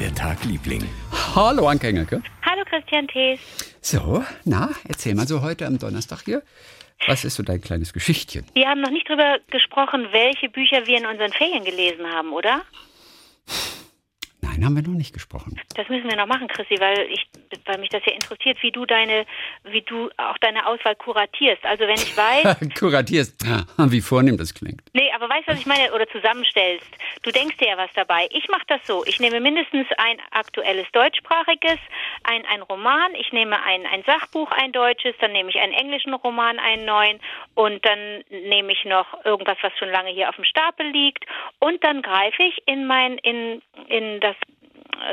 [0.00, 0.88] der Tag, Liebling?
[1.36, 2.22] Hallo, Anke Engelke.
[2.42, 3.38] Hallo, Christian Thees.
[3.82, 6.42] So, na, erzähl mal so heute am Donnerstag hier.
[7.06, 8.46] Was ist so dein kleines Geschichtchen?
[8.54, 12.62] Wir haben noch nicht darüber gesprochen, welche Bücher wir in unseren Ferien gelesen haben, oder?
[14.60, 15.58] Nein, haben wir noch nicht gesprochen.
[15.74, 17.26] Das müssen wir noch machen, Chrissy, weil ich,
[17.64, 19.24] weil mich das ja interessiert, wie du deine,
[19.64, 21.64] wie du auch deine Auswahl kuratierst.
[21.64, 22.58] Also wenn ich weiß.
[22.78, 23.42] Kuratierst,
[23.78, 24.82] wie vornehm das klingt.
[24.92, 25.90] Nee, aber weißt du, was ich meine?
[25.94, 26.86] Oder zusammenstellst.
[27.22, 28.28] Du denkst dir ja was dabei.
[28.32, 29.02] Ich mache das so.
[29.06, 31.78] Ich nehme mindestens ein aktuelles deutschsprachiges,
[32.24, 36.12] ein, ein Roman, ich nehme ein, ein Sachbuch, ein deutsches, dann nehme ich einen englischen
[36.12, 37.18] Roman, einen neuen
[37.54, 41.24] und dann nehme ich noch irgendwas, was schon lange hier auf dem Stapel liegt
[41.60, 44.36] und dann greife ich in mein, in, in das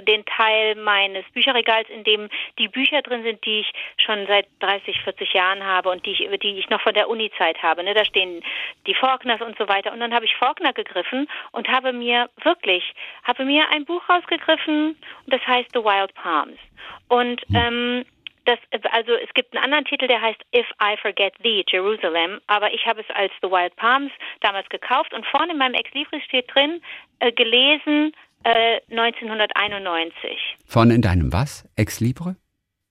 [0.08, 5.02] den Teil meines Bücherregals, in dem die Bücher drin sind, die ich schon seit 30,
[5.02, 7.84] 40 Jahren habe und die ich, die ich noch von der Uni-Zeit habe.
[7.84, 7.94] Ne?
[7.94, 8.44] Da stehen
[8.86, 9.92] die Faulkners und so weiter.
[9.92, 12.84] Und dann habe ich Faulkner gegriffen und habe mir wirklich,
[13.24, 16.60] habe mir ein Buch rausgegriffen und das heißt The Wild Palms.
[17.08, 17.56] Und hm.
[17.56, 18.06] ähm,
[18.48, 18.60] das,
[18.92, 22.86] also es gibt einen anderen Titel, der heißt If I Forget Thee, Jerusalem, aber ich
[22.86, 26.54] habe es als The Wild Palms damals gekauft und vorne in meinem Ex Libris steht
[26.54, 26.82] drin,
[27.20, 30.24] äh, gelesen 1991.
[30.24, 30.36] Äh,
[30.66, 31.68] Von in deinem was?
[31.76, 32.36] Ex Libre?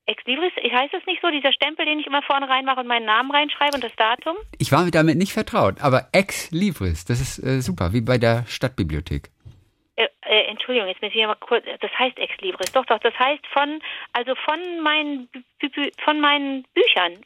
[0.06, 3.06] Ex Libris, heißt das nicht so, dieser Stempel, den ich immer vorne reinmache und meinen
[3.06, 4.36] Namen reinschreibe und das Datum?
[4.58, 8.44] Ich war damit nicht vertraut, aber Ex Libris, das ist äh, super, wie bei der
[8.46, 9.30] Stadtbibliothek.
[9.96, 13.18] Äh, äh, Entschuldigung, jetzt muss ich mal kurz, das heißt Ex Libris, doch, doch, das
[13.18, 13.80] heißt von,
[14.12, 15.28] also von meinen,
[16.04, 17.18] von meinen Büchern.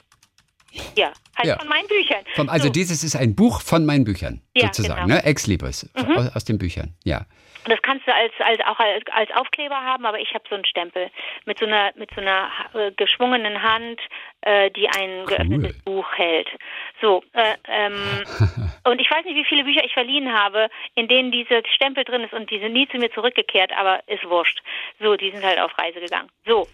[0.97, 1.59] Ja, heißt ja.
[1.59, 2.25] von meinen Büchern.
[2.35, 2.73] Von, also so.
[2.73, 5.17] dieses ist ein Buch von meinen Büchern, ja, sozusagen, genau.
[5.17, 5.25] ne?
[5.25, 6.17] Ex Libris, mhm.
[6.17, 7.27] aus, aus den Büchern, ja.
[7.65, 10.55] Und das kannst du als, als auch als, als Aufkleber haben, aber ich habe so
[10.55, 11.11] einen Stempel
[11.45, 14.01] mit so einer mit so einer äh, geschwungenen Hand,
[14.43, 15.27] äh, die ein cool.
[15.27, 16.49] geöffnetes Buch hält.
[17.01, 17.95] So äh, ähm,
[18.85, 22.23] und ich weiß nicht, wie viele Bücher ich verliehen habe, in denen dieser Stempel drin
[22.23, 24.63] ist und die sind nie zu mir zurückgekehrt, aber ist wurscht.
[24.99, 26.29] So, die sind halt auf Reise gegangen.
[26.47, 26.67] So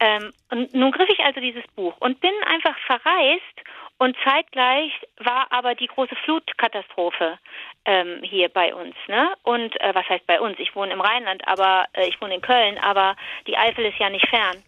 [0.00, 3.62] ähm, und nun griff ich also dieses Buch und bin einfach verreist
[3.98, 7.38] und zeitgleich war aber die große Flutkatastrophe
[7.84, 8.96] ähm, hier bei uns.
[9.06, 9.32] Ne?
[9.44, 10.58] Und äh, was heißt bei uns?
[10.58, 13.14] Ich wohne im Rheinland, aber äh, ich wohne in Köln, aber
[13.46, 14.62] die Eifel ist ja nicht fern.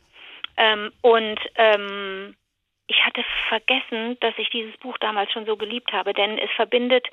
[0.56, 2.36] Ähm, und ähm,
[2.86, 7.06] ich hatte vergessen, dass ich dieses Buch damals schon so geliebt habe, denn es verbindet,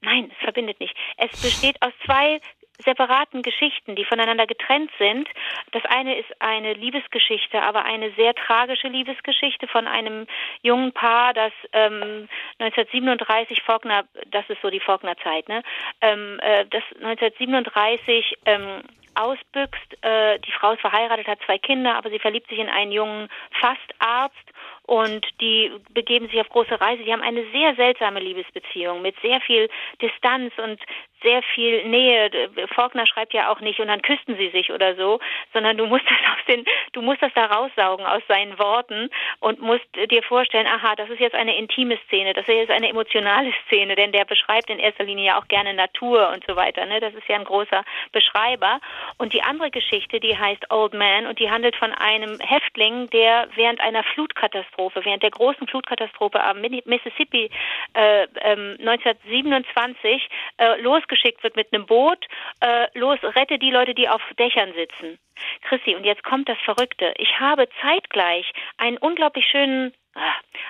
[0.00, 0.96] nein, es verbindet nicht.
[1.16, 2.40] Es besteht aus zwei
[2.84, 5.28] separaten Geschichten, die voneinander getrennt sind.
[5.72, 10.26] Das eine ist eine Liebesgeschichte, aber eine sehr tragische Liebesgeschichte von einem
[10.62, 12.28] jungen Paar, das ähm,
[12.58, 15.62] 1937 Faulkner, das ist so die Faulkner-Zeit, ne?
[16.02, 18.82] Ähm, äh, das 1937 ähm,
[19.14, 19.96] ausbüchst.
[20.02, 23.28] Äh, die Frau ist verheiratet, hat zwei Kinder, aber sie verliebt sich in einen jungen
[23.60, 24.52] Fastarzt
[24.86, 27.02] und die begeben sich auf große Reise.
[27.02, 29.68] Die haben eine sehr seltsame Liebesbeziehung mit sehr viel
[30.00, 30.80] Distanz und
[31.22, 32.30] sehr viel Nähe.
[32.74, 35.18] Faulkner schreibt ja auch nicht und dann küssten sie sich oder so,
[35.52, 39.10] sondern du musst das aus den, du musst das da raussaugen aus seinen Worten
[39.40, 42.88] und musst dir vorstellen, aha, das ist jetzt eine intime Szene, das ist jetzt eine
[42.88, 46.86] emotionale Szene, denn der beschreibt in erster Linie ja auch gerne Natur und so weiter.
[46.86, 47.00] Ne?
[47.00, 47.82] Das ist ja ein großer
[48.12, 48.80] Beschreiber.
[49.18, 53.48] Und die andere Geschichte, die heißt Old Man und die handelt von einem Häftling, der
[53.56, 57.50] während einer Flutkatastrophe, während der großen Flutkatastrophe am Mississippi
[57.94, 60.28] äh, äh, 1927
[60.58, 62.26] äh, losgeschickt wird mit einem Boot,
[62.60, 65.18] äh, los, rette die Leute, die auf Dächern sitzen.
[65.62, 67.12] Chrissy, und jetzt kommt das Verrückte.
[67.18, 69.92] Ich habe zeitgleich einen unglaublich schönen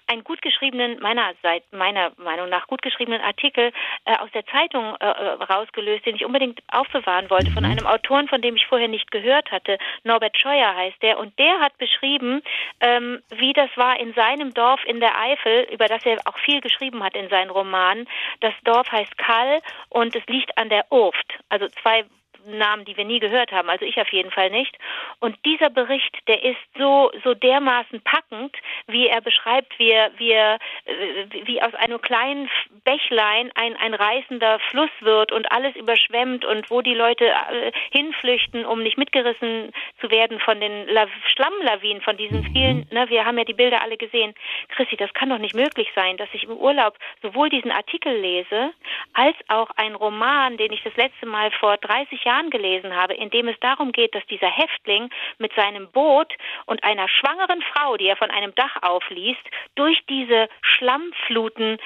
[0.06, 1.32] einen gut geschriebenen, meiner,
[1.72, 3.72] meiner Meinung nach gut geschriebenen Artikel
[4.04, 7.70] äh, aus der Zeitung äh, äh, rausgelöst, den ich unbedingt aufbewahren wollte, von mhm.
[7.70, 9.78] einem Autoren, von dem ich vorher nicht gehört hatte.
[10.04, 11.18] Norbert Scheuer heißt der.
[11.18, 12.42] Und der hat beschrieben,
[12.80, 16.60] ähm, wie das war in seinem Dorf in der Eifel, über das er auch viel
[16.60, 18.08] geschrieben hat in seinen Romanen.
[18.40, 22.04] Das Dorf heißt Kall und es liegt an der Urft, also zwei
[22.46, 24.76] Namen, die wir nie gehört haben, also ich auf jeden Fall nicht.
[25.20, 30.30] Und dieser Bericht, der ist so so dermaßen packend, wie er beschreibt, wie er, wie,
[30.30, 32.48] er, äh, wie aus einem kleinen
[32.84, 38.64] Bächlein ein ein reißender Fluss wird und alles überschwemmt und wo die Leute äh, hinflüchten,
[38.64, 42.52] um nicht mitgerissen zu werden von den La Schlammlawinen, von diesen mhm.
[42.52, 42.86] vielen.
[42.90, 44.34] Ne, wir haben ja die Bilder alle gesehen.
[44.68, 48.72] Chrissy, das kann doch nicht möglich sein, dass ich im Urlaub sowohl diesen Artikel lese
[49.12, 53.14] als auch einen Roman, den ich das letzte Mal vor 30 Jahren Roman gelesen habe,
[53.14, 56.32] in dem es darum geht, dass dieser Häftling mit seinem Boot
[56.66, 59.42] und einer schwangeren Frau, die er von einem Dach aufliest,
[59.74, 61.78] durch diese Schlammfluten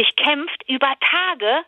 [0.00, 1.64] sich kämpft über Tage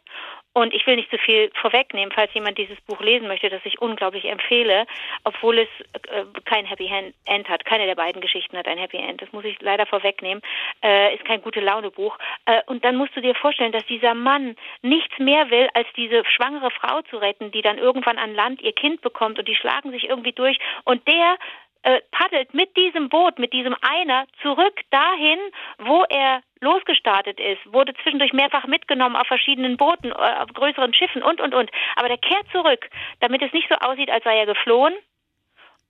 [0.54, 3.80] Und ich will nicht zu viel vorwegnehmen, falls jemand dieses Buch lesen möchte, das ich
[3.80, 4.86] unglaublich empfehle,
[5.24, 5.68] obwohl es
[6.10, 6.90] äh, kein Happy
[7.24, 7.64] End hat.
[7.64, 9.22] Keine der beiden Geschichten hat ein Happy End.
[9.22, 10.42] Das muss ich leider vorwegnehmen.
[10.82, 12.18] Äh, ist kein gute Laune Buch.
[12.44, 16.22] Äh, und dann musst du dir vorstellen, dass dieser Mann nichts mehr will, als diese
[16.26, 19.90] schwangere Frau zu retten, die dann irgendwann an Land ihr Kind bekommt und die schlagen
[19.90, 20.58] sich irgendwie durch.
[20.84, 21.38] Und der
[21.82, 25.38] äh, paddelt mit diesem Boot, mit diesem Einer zurück dahin,
[25.78, 31.22] wo er losgestartet ist, wurde zwischendurch mehrfach mitgenommen auf verschiedenen Booten, äh, auf größeren Schiffen
[31.22, 31.70] und, und, und.
[31.96, 32.88] Aber der kehrt zurück,
[33.20, 34.94] damit es nicht so aussieht, als sei er geflohen.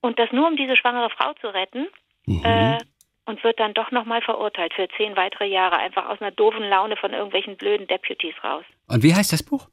[0.00, 1.86] Und das nur, um diese schwangere Frau zu retten.
[2.26, 2.44] Mhm.
[2.44, 2.78] Äh,
[3.24, 6.96] und wird dann doch nochmal verurteilt für zehn weitere Jahre, einfach aus einer doofen Laune
[6.96, 8.64] von irgendwelchen blöden Deputies raus.
[8.88, 9.68] Und wie heißt das Buch?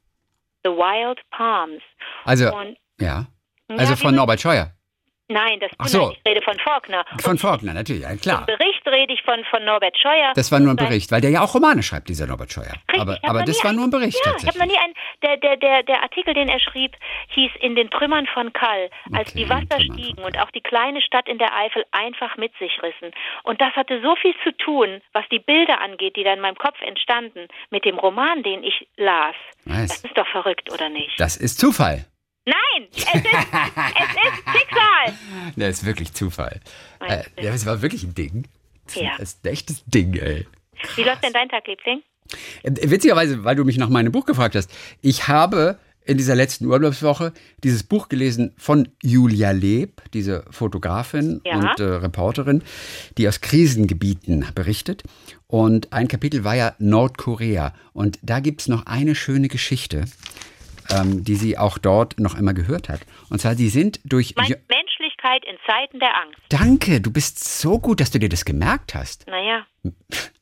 [0.62, 1.82] The Wild Palms.
[2.24, 3.26] Also, und, ja.
[3.68, 4.72] Also ja, von Norbert Scheuer.
[5.30, 6.10] Nein, das Ach so.
[6.10, 7.04] ich rede von Faulkner.
[7.20, 8.40] Von Faulkner, natürlich, ja, klar.
[8.40, 10.32] Im Bericht rede ich von, von Norbert Scheuer.
[10.34, 12.74] Das war nur ein Bericht, weil der ja auch Romane schreibt, dieser Norbert Scheuer.
[12.90, 14.56] Richtig, aber aber das war nur ein Bericht ja, tatsächlich.
[14.56, 16.96] Ich habe noch nie einen, der, der, der, der Artikel, den er schrieb,
[17.28, 21.00] hieß In den Trümmern von Kall, als okay, die Wasser stiegen und auch die kleine
[21.00, 23.14] Stadt in der Eifel einfach mit sich rissen.
[23.44, 26.56] Und das hatte so viel zu tun, was die Bilder angeht, die da in meinem
[26.56, 29.36] Kopf entstanden, mit dem Roman, den ich las.
[29.64, 29.88] Nice.
[29.88, 31.12] Das ist doch verrückt, oder nicht?
[31.18, 32.06] Das ist Zufall.
[32.50, 35.14] Nein, es ist, es ist Schicksal.
[35.56, 36.60] Das ist wirklich Zufall.
[37.00, 38.46] Äh, ja, es war wirklich ein Ding.
[38.86, 39.16] Das ja.
[39.18, 40.46] ist ein echtes Ding, ey.
[40.80, 40.96] Krass.
[40.96, 42.02] Wie läuft denn dein Tag, Liebling?
[42.62, 44.70] Äh, witzigerweise, weil du mich nach meinem Buch gefragt hast,
[45.02, 47.32] ich habe in dieser letzten Urlaubswoche
[47.62, 51.56] dieses Buch gelesen von Julia Leb, diese Fotografin ja.
[51.56, 52.62] und äh, Reporterin,
[53.18, 55.02] die aus Krisengebieten berichtet.
[55.46, 57.74] Und ein Kapitel war ja Nordkorea.
[57.92, 60.04] Und da gibt es noch eine schöne Geschichte
[60.92, 63.00] ähm, die sie auch dort noch einmal gehört hat.
[63.28, 64.34] Und zwar, sie sind durch...
[64.36, 66.40] Meine Menschlichkeit in Zeiten der Angst.
[66.48, 69.26] Danke, du bist so gut, dass du dir das gemerkt hast.
[69.26, 69.66] Naja.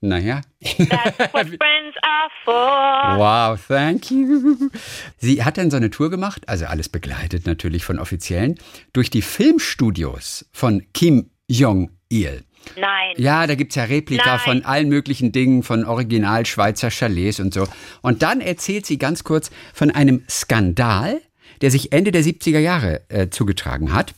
[0.01, 0.43] Naja.
[0.61, 3.19] That's what friends are for.
[3.19, 4.71] Wow, thank you.
[5.17, 8.59] Sie hat dann so eine Tour gemacht, also alles begleitet natürlich von Offiziellen,
[8.93, 12.45] durch die Filmstudios von Kim Jong-il.
[12.77, 13.15] Nein.
[13.17, 14.41] Ja, da gibt es ja Replika Nein.
[14.41, 17.67] von allen möglichen Dingen, von Original Schweizer Chalets und so.
[18.03, 21.21] Und dann erzählt sie ganz kurz von einem Skandal,
[21.61, 24.15] der sich Ende der 70er Jahre äh, zugetragen hat.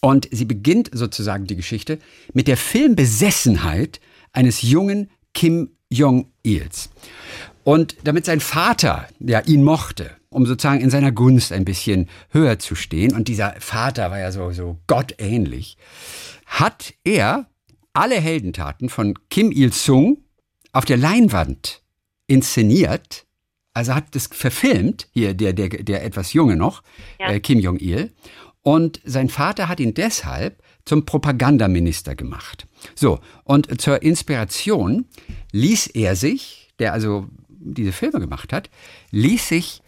[0.00, 1.98] Und sie beginnt sozusagen die Geschichte
[2.32, 4.00] mit der Filmbesessenheit
[4.32, 6.90] eines jungen Kim Jong-ils.
[7.64, 12.58] Und damit sein Vater ja ihn mochte, um sozusagen in seiner Gunst ein bisschen höher
[12.58, 15.78] zu stehen, und dieser Vater war ja so, so gottähnlich,
[16.46, 17.48] hat er
[17.92, 20.18] alle Heldentaten von Kim Il-sung
[20.72, 21.82] auf der Leinwand
[22.26, 23.26] inszeniert,
[23.72, 26.82] also hat das verfilmt, hier der, der, der etwas Junge noch,
[27.18, 27.30] ja.
[27.30, 28.12] äh, Kim Jong-il,
[28.62, 32.66] und sein Vater hat ihn deshalb zum Propagandaminister gemacht.
[32.94, 35.06] So, und zur Inspiration
[35.52, 38.70] ließ er sich, der also diese Filme gemacht hat,
[39.10, 39.82] ließ sich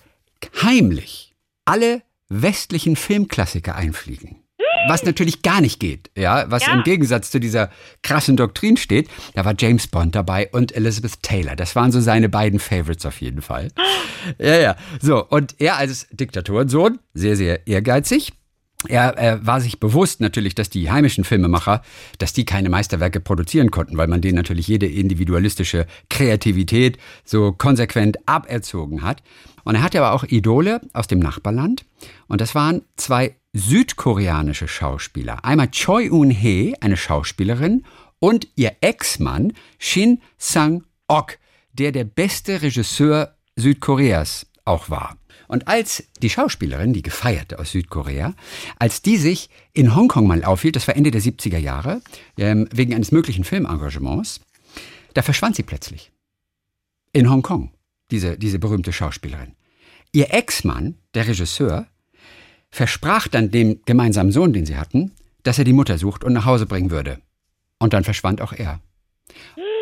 [0.63, 4.46] heimlich alle westlichen Filmklassiker einfliegen
[4.89, 6.75] was natürlich gar nicht geht, ja, was ja.
[6.75, 7.71] im Gegensatz zu dieser
[8.03, 9.09] krassen Doktrin steht.
[9.35, 11.57] Da war James Bond dabei und Elizabeth Taylor.
[11.57, 13.69] Das waren so seine beiden Favorites auf jeden Fall.
[14.39, 14.77] Ja, ja.
[15.01, 18.33] So, und er als Diktatorensohn, sehr, sehr ehrgeizig.
[18.89, 21.83] Er, er war sich bewusst natürlich, dass die heimischen Filmemacher,
[22.19, 28.19] dass die keine Meisterwerke produzieren konnten, weil man denen natürlich jede individualistische Kreativität so konsequent
[28.27, 29.23] aberzogen hat.
[29.65, 31.85] Und er hatte aber auch Idole aus dem Nachbarland.
[32.29, 35.45] Und das waren zwei südkoreanische Schauspieler.
[35.45, 37.85] Einmal Choi Eun-hee, eine Schauspielerin,
[38.19, 41.39] und ihr Ex-Mann Shin Sang-ok,
[41.73, 45.17] der der beste Regisseur Südkoreas auch war.
[45.49, 48.35] Und als die Schauspielerin, die gefeierte aus Südkorea,
[48.79, 52.03] als die sich in Hongkong mal aufhielt, das war Ende der 70er Jahre,
[52.37, 54.41] ähm, wegen eines möglichen Filmengagements,
[55.15, 56.11] da verschwand sie plötzlich.
[57.13, 57.73] In Hongkong,
[58.11, 59.55] diese, diese berühmte Schauspielerin.
[60.13, 61.87] Ihr Ex-Mann, der Regisseur,
[62.77, 65.13] versprach dann dem gemeinsamen Sohn, den sie hatten,
[65.45, 67.23] dass er die Mutter sucht und nach Hause bringen würde.
[67.79, 68.81] Und dann verschwand auch er.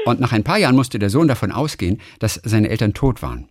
[0.07, 3.49] Und nach ein paar Jahren musste der Sohn davon ausgehen, dass seine Eltern tot waren.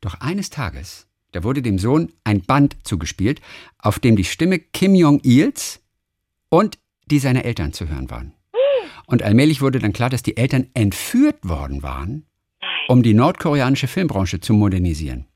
[0.00, 3.40] Doch eines Tages, da wurde dem Sohn ein Band zugespielt,
[3.78, 5.78] auf dem die Stimme Kim Jong-ils
[6.48, 8.32] und die seiner Eltern zu hören waren.
[9.06, 12.26] Und allmählich wurde dann klar, dass die Eltern entführt worden waren,
[12.88, 15.26] um die nordkoreanische Filmbranche zu modernisieren.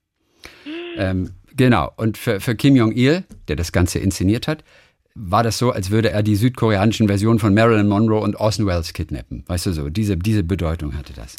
[0.96, 1.92] Ähm, Genau.
[1.96, 4.64] Und für, für Kim Jong-il, der das Ganze inszeniert hat,
[5.14, 8.92] war das so, als würde er die südkoreanischen Versionen von Marilyn Monroe und Orson Welles
[8.92, 9.44] kidnappen.
[9.46, 11.36] Weißt du so, diese, diese Bedeutung hatte das.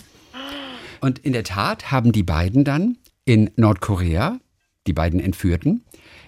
[1.02, 4.40] Und in der Tat haben die beiden dann in Nordkorea,
[4.88, 5.84] die beiden Entführten,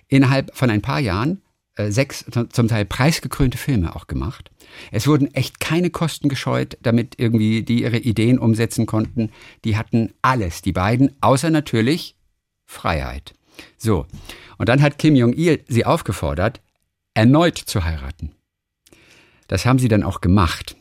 [0.10, 1.42] innerhalb von ein paar Jahren
[1.76, 4.52] äh, sechs zum Teil preisgekrönte Filme auch gemacht.
[4.92, 9.32] Es wurden echt keine Kosten gescheut, damit irgendwie die ihre Ideen umsetzen konnten.
[9.64, 12.16] Die hatten alles, die beiden, außer natürlich
[12.66, 13.34] Freiheit.
[13.78, 14.06] So,
[14.58, 16.62] und dann hat Kim Jong-il sie aufgefordert,
[17.14, 18.32] erneut zu heiraten.
[19.48, 20.76] Das haben sie dann auch gemacht.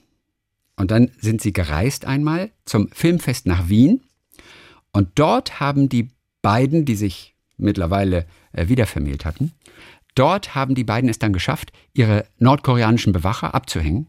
[0.77, 4.03] Und dann sind sie gereist einmal zum Filmfest nach Wien.
[4.93, 6.09] Und dort haben die
[6.43, 9.53] beiden, die sich mittlerweile äh, wiedervermählt hatten,
[10.15, 14.09] dort haben die beiden es dann geschafft, ihre nordkoreanischen Bewacher abzuhängen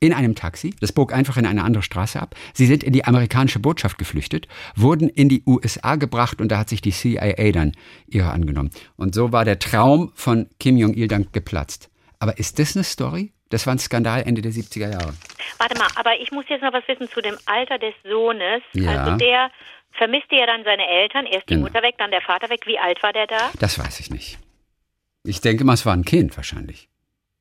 [0.00, 0.74] in einem Taxi.
[0.80, 2.34] Das bog einfach in eine andere Straße ab.
[2.52, 6.68] Sie sind in die amerikanische Botschaft geflüchtet, wurden in die USA gebracht und da hat
[6.68, 7.72] sich die CIA dann
[8.06, 8.70] ihre angenommen.
[8.96, 11.90] Und so war der Traum von Kim Jong-il dann geplatzt.
[12.18, 13.32] Aber ist das eine Story?
[13.50, 15.14] Das war ein Skandal Ende der 70er Jahre.
[15.58, 18.62] Warte mal, aber ich muss jetzt noch was wissen zu dem Alter des Sohnes.
[18.72, 19.04] Ja.
[19.04, 19.50] Also der
[19.92, 21.66] vermisste ja dann seine Eltern, erst die genau.
[21.66, 22.66] Mutter weg, dann der Vater weg.
[22.66, 23.50] Wie alt war der da?
[23.60, 24.38] Das weiß ich nicht.
[25.22, 26.88] Ich denke mal, es war ein Kind wahrscheinlich.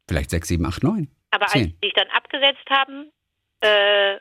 [0.07, 1.07] Vielleicht sechs, sieben, acht, neun.
[1.33, 3.11] Aber als sie sich dann abgesetzt haben,
[3.61, 4.17] äh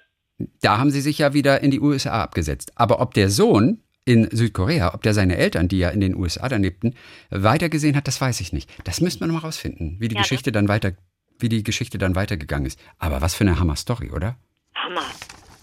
[0.60, 2.72] da haben sie sich ja wieder in die USA abgesetzt.
[2.74, 6.48] Aber ob der Sohn in Südkorea, ob der seine Eltern, die ja in den USA
[6.48, 6.94] dann lebten,
[7.30, 8.68] weitergesehen hat, das weiß ich nicht.
[8.84, 10.92] Das müsste man noch mal rausfinden, wie die ja, Geschichte dann weiter,
[11.38, 12.80] wie die Geschichte dann weitergegangen ist.
[12.98, 14.36] Aber was für eine Hammer-Story, oder?
[14.74, 15.04] Hammer.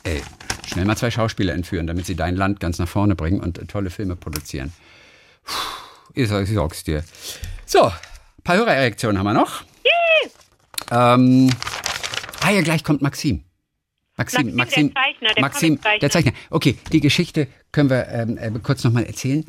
[0.04, 0.22] Ey,
[0.68, 3.90] schnell mal zwei Schauspieler entführen, damit sie dein Land ganz nach vorne bringen und tolle
[3.90, 4.72] Filme produzieren.
[5.44, 5.54] Puh,
[6.14, 7.04] ich, sag's dir.
[7.66, 9.64] So, ein paar Hörerreaktionen haben wir noch.
[10.92, 11.50] Ähm,
[12.42, 13.44] ah ja, gleich kommt Maxim.
[14.18, 16.34] Maxim, Maxim, Maxim, der Zeichner, der Maxim, der Zeichner.
[16.50, 19.46] Okay, die Geschichte können wir ähm, äh, kurz nochmal erzählen.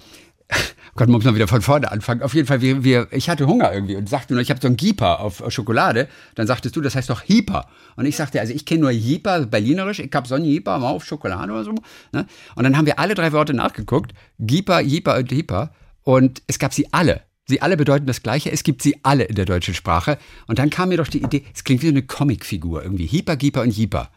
[0.95, 2.23] Gott, muss man wieder von vorne anfangen.
[2.23, 4.69] Auf jeden Fall, wir, wir, ich hatte Hunger irgendwie und sagte nur, ich habe so
[4.69, 6.09] ein Gieper auf Schokolade.
[6.35, 7.67] Dann sagtest du, das heißt doch Hieper.
[7.97, 10.01] Und ich sagte, also ich kenne nur Hieper, berlinerisch.
[10.01, 11.75] Ich habe so einen Hieper mal auf Schokolade oder so.
[12.13, 12.27] Ne?
[12.55, 14.13] Und dann haben wir alle drei Worte nachgeguckt.
[14.39, 15.73] Gieper, Hieper und Hieper.
[16.03, 17.23] Und es gab sie alle.
[17.51, 18.51] Sie alle bedeuten das Gleiche.
[18.51, 20.19] Es gibt sie alle in der deutschen Sprache.
[20.47, 23.07] Und dann kam mir doch die Idee, es klingt wie eine Comicfigur irgendwie.
[23.07, 24.11] Hieper, Gieper und Jeeper.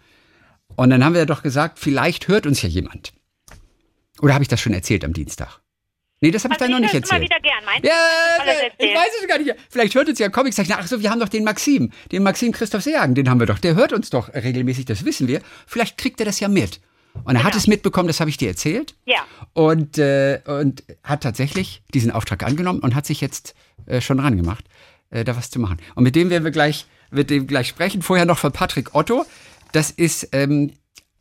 [0.76, 3.14] Und dann haben wir doch gesagt, vielleicht hört uns ja jemand.
[4.22, 5.60] Oder habe ich das schon erzählt am Dienstag?
[6.22, 7.22] Nee, das habe ich also dann noch nicht erzählt.
[7.22, 7.66] Immer wieder gern.
[7.66, 9.54] Meinst ja, ich weiß es gar nicht.
[9.70, 10.78] Vielleicht hört uns ja Comiczeichner.
[10.80, 13.60] Ach so, wir haben doch den Maxim, den Maxim Christoph Seehagen, den haben wir doch.
[13.60, 15.42] Der hört uns doch regelmäßig, das wissen wir.
[15.68, 16.80] Vielleicht kriegt er das ja mit.
[17.14, 17.44] Und er genau.
[17.44, 18.96] hat es mitbekommen, das habe ich dir erzählt.
[19.06, 19.20] Ja.
[19.54, 23.56] Und, äh, und hat tatsächlich diesen Auftrag angenommen und hat sich jetzt
[23.86, 24.66] äh, schon dran gemacht,
[25.10, 25.78] äh, da was zu machen.
[25.96, 28.02] Und mit dem werden wir gleich, mit dem gleich sprechen.
[28.02, 29.26] Vorher noch von Patrick Otto.
[29.72, 30.72] Das ist ähm,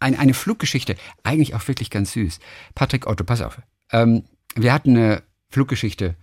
[0.01, 0.97] ein, eine Fluggeschichte.
[1.23, 2.39] Eigentlich auch wirklich ganz süß.
[2.75, 3.61] Patrick Otto, pass auf.
[3.93, 6.17] Ähm, wir hatten eine Fluggeschichte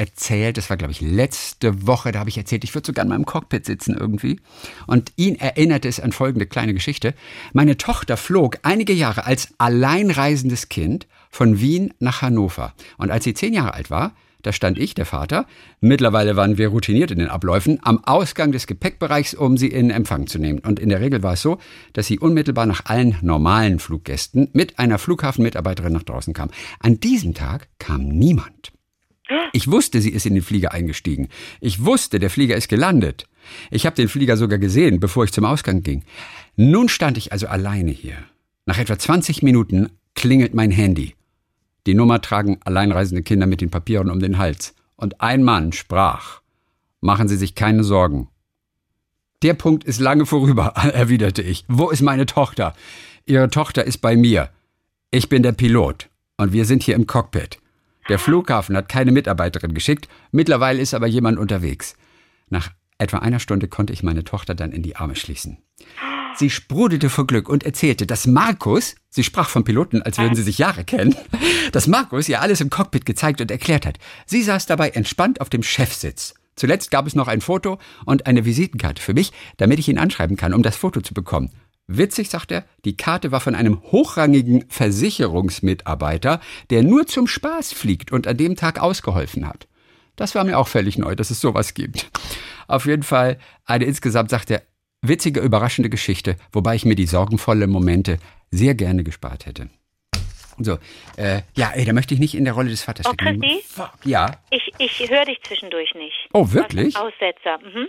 [0.00, 3.10] erzählt, das war glaube ich letzte Woche, da habe ich erzählt, ich würde sogar in
[3.10, 4.40] meinem Cockpit sitzen irgendwie.
[4.86, 7.14] Und ihn erinnerte es an folgende kleine Geschichte.
[7.52, 12.72] Meine Tochter flog einige Jahre als alleinreisendes Kind von Wien nach Hannover.
[12.96, 15.46] Und als sie zehn Jahre alt war, da stand ich, der Vater,
[15.82, 20.28] mittlerweile waren wir routiniert in den Abläufen, am Ausgang des Gepäckbereichs, um sie in Empfang
[20.28, 20.60] zu nehmen.
[20.60, 21.58] Und in der Regel war es so,
[21.92, 26.48] dass sie unmittelbar nach allen normalen Fluggästen mit einer Flughafenmitarbeiterin nach draußen kam.
[26.78, 28.72] An diesem Tag kam niemand.
[29.52, 31.28] Ich wusste, sie ist in den Flieger eingestiegen.
[31.60, 33.28] Ich wusste, der Flieger ist gelandet.
[33.70, 36.04] Ich habe den Flieger sogar gesehen, bevor ich zum Ausgang ging.
[36.56, 38.16] Nun stand ich also alleine hier.
[38.66, 41.14] Nach etwa 20 Minuten klingelt mein Handy.
[41.86, 44.74] Die Nummer tragen alleinreisende Kinder mit den Papieren um den Hals.
[44.96, 46.40] Und ein Mann sprach.
[47.00, 48.28] Machen Sie sich keine Sorgen.
[49.42, 51.64] Der Punkt ist lange vorüber, erwiderte ich.
[51.68, 52.74] Wo ist meine Tochter?
[53.24, 54.50] Ihre Tochter ist bei mir.
[55.10, 56.08] Ich bin der Pilot.
[56.36, 57.58] Und wir sind hier im Cockpit.
[58.10, 61.94] Der Flughafen hat keine Mitarbeiterin geschickt, mittlerweile ist aber jemand unterwegs.
[62.48, 65.58] Nach etwa einer Stunde konnte ich meine Tochter dann in die Arme schließen.
[66.34, 70.42] Sie sprudelte vor Glück und erzählte, dass Markus, sie sprach vom Piloten, als würden sie
[70.42, 71.14] sich Jahre kennen,
[71.72, 74.00] dass Markus ihr alles im Cockpit gezeigt und erklärt hat.
[74.26, 76.34] Sie saß dabei entspannt auf dem Chefsitz.
[76.56, 80.36] Zuletzt gab es noch ein Foto und eine Visitenkarte für mich, damit ich ihn anschreiben
[80.36, 81.52] kann, um das Foto zu bekommen.
[81.92, 88.12] Witzig, sagt er, die Karte war von einem hochrangigen Versicherungsmitarbeiter, der nur zum Spaß fliegt
[88.12, 89.66] und an dem Tag ausgeholfen hat.
[90.14, 92.08] Das war mir auch völlig neu, dass es sowas gibt.
[92.68, 94.62] Auf jeden Fall eine insgesamt, sagt er,
[95.02, 98.18] witzige, überraschende Geschichte, wobei ich mir die sorgenvolle Momente
[98.52, 99.68] sehr gerne gespart hätte.
[100.58, 100.78] So,
[101.16, 103.40] äh, ja, ey, da möchte ich nicht in der Rolle des Vaters oh, stecken.
[103.40, 103.82] Christi?
[104.04, 104.36] Ja.
[104.50, 106.28] Ich, ich höre dich zwischendurch nicht.
[106.34, 106.96] Oh, wirklich?
[106.96, 107.58] Aussetzer.
[107.64, 107.88] Mhm.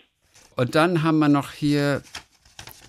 [0.55, 2.01] Und dann haben wir noch hier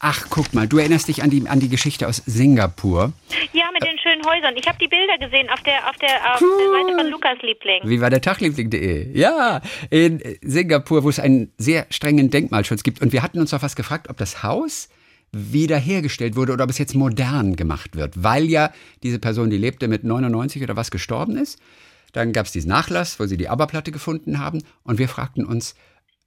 [0.04, 3.12] Ach, guck mal, du erinnerst dich an die, an die Geschichte aus Singapur.
[3.52, 4.56] Ja, mit den schönen Häusern.
[4.56, 6.49] Ich habe die Bilder gesehen auf der, auf der, auf cool.
[6.59, 7.82] der Seite von Lukas Liebling.
[7.85, 9.16] Wie war der Tagliebling.de?
[9.16, 13.00] Ja, in Singapur, wo es einen sehr strengen Denkmalschutz gibt.
[13.00, 14.88] Und wir hatten uns auch was gefragt, ob das Haus
[15.30, 18.73] wiederhergestellt wurde oder ob es jetzt modern gemacht wird, weil ja
[19.04, 21.61] diese Person, die lebte mit 99 oder was gestorben ist.
[22.12, 24.64] Dann gab es diesen Nachlass, wo sie die Aberplatte gefunden haben.
[24.82, 25.76] Und wir fragten uns,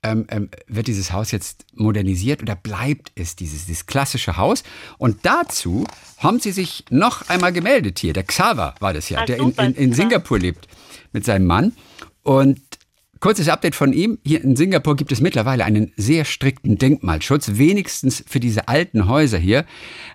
[0.05, 4.63] ähm, ähm, wird dieses Haus jetzt modernisiert oder bleibt es dieses, dieses klassische Haus?
[4.97, 5.85] Und dazu
[6.17, 8.13] haben sie sich noch einmal gemeldet hier.
[8.13, 10.67] Der Xaver war das ja, ah, der in, in, in Singapur lebt
[11.11, 11.73] mit seinem Mann.
[12.21, 12.59] Und
[13.19, 14.19] Kurzes Update von ihm.
[14.25, 19.37] Hier in Singapur gibt es mittlerweile einen sehr strikten Denkmalschutz, wenigstens für diese alten Häuser
[19.37, 19.65] hier.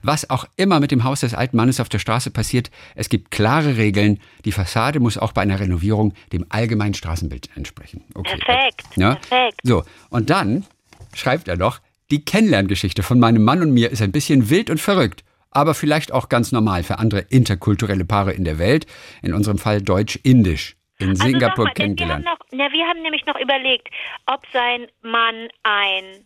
[0.02, 3.30] Was auch immer mit dem Haus des alten Mannes auf der Straße passiert, es gibt
[3.30, 4.20] klare Regeln.
[4.44, 8.04] Die Fassade muss auch bei einer Renovierung dem allgemeinen Straßenbild entsprechen.
[8.14, 8.38] Okay.
[8.44, 8.84] Perfekt.
[8.96, 9.14] Ja?
[9.14, 9.60] Perfekt.
[9.62, 10.66] So, und dann
[11.14, 11.80] schreibt er noch,
[12.10, 16.12] die Kennenlerngeschichte von meinem Mann und mir ist ein bisschen wild und verrückt aber vielleicht
[16.12, 18.86] auch ganz normal für andere interkulturelle Paare in der Welt,
[19.20, 22.24] in unserem Fall deutsch-indisch in also Singapur mal, kennengelernt.
[22.24, 23.88] Wir haben, noch, ja, wir haben nämlich noch überlegt,
[24.26, 26.24] ob sein Mann ein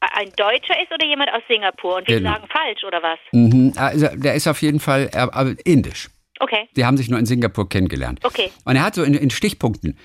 [0.00, 2.34] ein Deutscher ist oder jemand aus Singapur und wir genau.
[2.34, 3.18] sagen falsch oder was?
[3.32, 3.72] Mhm.
[3.76, 6.08] Also der ist auf jeden Fall äh, indisch.
[6.38, 6.68] Okay.
[6.76, 8.20] Die haben sich nur in Singapur kennengelernt.
[8.24, 8.50] Okay.
[8.64, 9.98] Und er hat so in, in Stichpunkten,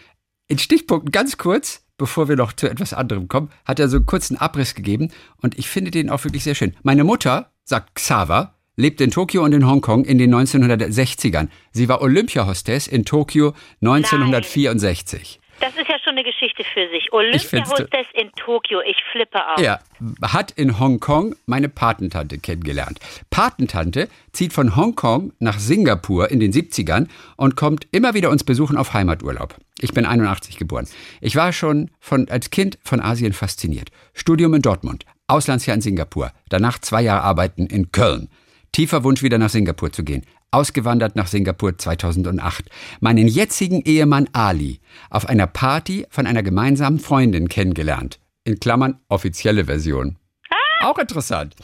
[0.48, 4.06] in Stichpunkten ganz kurz, bevor wir noch zu etwas anderem kommen, hat er so einen
[4.06, 6.76] kurzen Abriss gegeben und ich finde den auch wirklich sehr schön.
[6.82, 11.50] Meine Mutter, sagt Xaver, lebt in Tokio und in Hongkong in den 1960ern.
[11.72, 15.40] Sie war Olympiahostess in Tokio 1964.
[15.60, 17.14] Das ist ja schon eine Geschichte für sich.
[17.14, 19.62] Olympiahostess in Tokio, ich flippe auf.
[19.62, 19.80] Ja,
[20.22, 23.00] hat in Hongkong meine Patentante kennengelernt.
[23.30, 28.76] Patentante zieht von Hongkong nach Singapur in den 70ern und kommt immer wieder uns besuchen
[28.76, 29.56] auf Heimaturlaub.
[29.80, 30.88] Ich bin 81 geboren.
[31.22, 33.90] Ich war schon von, als Kind von Asien fasziniert.
[34.14, 38.30] Studium in Dortmund, Auslandsjahr in Singapur, danach zwei Jahre Arbeiten in Köln.
[38.74, 40.26] Tiefer Wunsch, wieder nach Singapur zu gehen.
[40.50, 42.70] Ausgewandert nach Singapur 2008.
[43.00, 44.80] Meinen jetzigen Ehemann Ali
[45.12, 48.20] auf einer Party von einer gemeinsamen Freundin kennengelernt.
[48.44, 50.18] In Klammern offizielle Version.
[50.50, 50.90] Ah.
[50.90, 51.56] Auch interessant.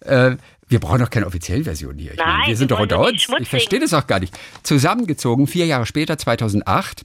[0.00, 2.12] Äh, wir brauchen doch keine offizielle Version hier.
[2.12, 3.28] Ich Nein, meine, wir sind doch unter uns.
[3.38, 4.36] Ich verstehe das auch gar nicht.
[4.64, 7.04] Zusammengezogen, vier Jahre später, 2008.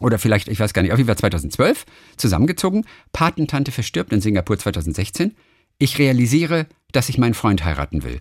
[0.00, 1.84] Oder vielleicht, ich weiß gar nicht, auf jeden Fall 2012.
[2.16, 2.84] Zusammengezogen.
[3.12, 5.36] Patentante verstirbt in Singapur 2016.
[5.78, 8.20] Ich realisiere, dass ich meinen Freund heiraten will.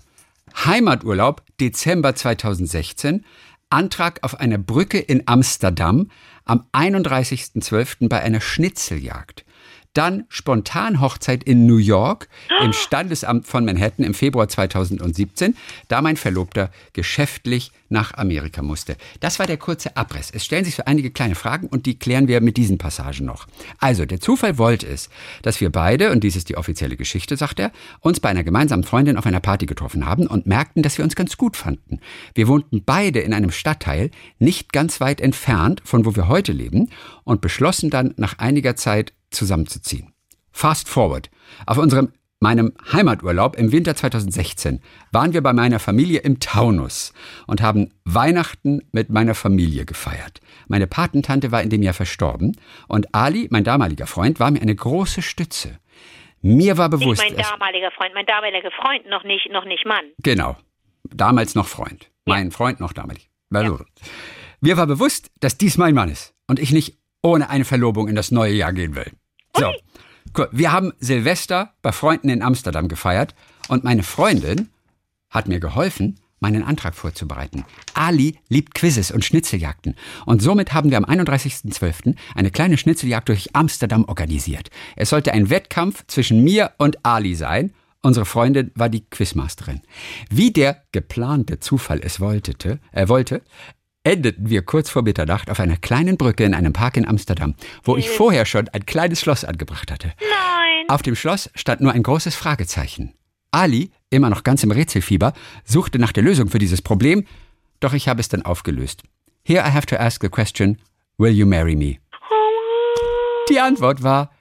[0.64, 3.26] Heimaturlaub Dezember 2016,
[3.70, 6.10] Antrag auf einer Brücke in Amsterdam
[6.46, 8.08] am 31.12.
[8.08, 9.45] bei einer Schnitzeljagd.
[9.96, 12.28] Dann spontan Hochzeit in New York
[12.62, 15.56] im Standesamt von Manhattan im Februar 2017,
[15.88, 18.98] da mein Verlobter geschäftlich nach Amerika musste.
[19.22, 20.32] Das war der kurze Abriss.
[20.32, 23.48] Es stellen sich so einige kleine Fragen und die klären wir mit diesen Passagen noch.
[23.80, 25.10] Also, der Zufall wollte es,
[25.44, 27.72] dass wir beide, und dies ist die offizielle Geschichte, sagt er,
[28.02, 31.16] uns bei einer gemeinsamen Freundin auf einer Party getroffen haben und merkten, dass wir uns
[31.16, 32.01] ganz gut fanden.
[32.34, 36.90] Wir wohnten beide in einem Stadtteil, nicht ganz weit entfernt von wo wir heute leben,
[37.24, 40.14] und beschlossen dann nach einiger Zeit zusammenzuziehen.
[40.52, 41.30] Fast forward.
[41.66, 47.14] Auf unserem meinem Heimaturlaub im Winter 2016 waren wir bei meiner Familie im Taunus
[47.48, 50.42] und haben Weihnachten mit meiner Familie gefeiert.
[50.68, 52.56] Meine Patentante war in dem Jahr verstorben
[52.88, 55.80] und Ali, mein damaliger Freund, war mir eine große Stütze.
[56.42, 57.24] Mir war bewusst.
[57.24, 60.06] Nicht mein damaliger Freund, mein damaliger Freund, noch nicht, noch nicht Mann.
[60.20, 60.56] Genau.
[61.06, 62.12] Damals noch Freund.
[62.26, 63.30] Mein Freund noch damalig.
[63.52, 63.80] Ja.
[64.62, 68.16] Mir war bewusst, dass dies mein Mann ist und ich nicht ohne eine Verlobung in
[68.16, 69.12] das neue Jahr gehen will.
[69.57, 69.74] So.
[70.51, 73.35] Wir haben Silvester bei Freunden in Amsterdam gefeiert
[73.70, 74.70] und meine Freundin
[75.29, 77.63] hat mir geholfen, meinen Antrag vorzubereiten.
[77.94, 79.96] Ali liebt Quizzes und Schnitzeljagden.
[80.25, 82.15] Und somit haben wir am 31.12.
[82.35, 84.70] eine kleine Schnitzeljagd durch Amsterdam organisiert.
[84.98, 87.74] Es sollte ein Wettkampf zwischen mir und Ali sein.
[88.01, 89.81] Unsere Freundin war die Quizmasterin.
[90.29, 93.41] Wie der geplante Zufall es wollte, er wollte,
[94.05, 97.98] endeten wir kurz vor Mitternacht auf einer kleinen Brücke in einem Park in Amsterdam, wo
[97.98, 100.13] ich vorher schon ein kleines Schloss angebracht hatte.
[100.20, 100.85] Nein.
[100.87, 103.13] Auf dem Schloss stand nur ein großes Fragezeichen.
[103.51, 105.33] Ali, immer noch ganz im Rätselfieber,
[105.65, 107.25] suchte nach der Lösung für dieses Problem,
[107.79, 109.03] doch ich habe es dann aufgelöst.
[109.44, 110.77] Here I have to ask the question,
[111.18, 111.98] will you marry me?
[113.50, 114.31] Die Antwort war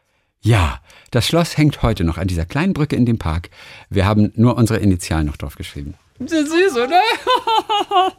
[0.41, 0.81] ja.
[1.11, 3.49] Das Schloss hängt heute noch an dieser kleinen Brücke in dem Park.
[3.89, 5.95] Wir haben nur unsere Initialen noch drauf geschrieben.
[6.19, 7.01] Süß, oder?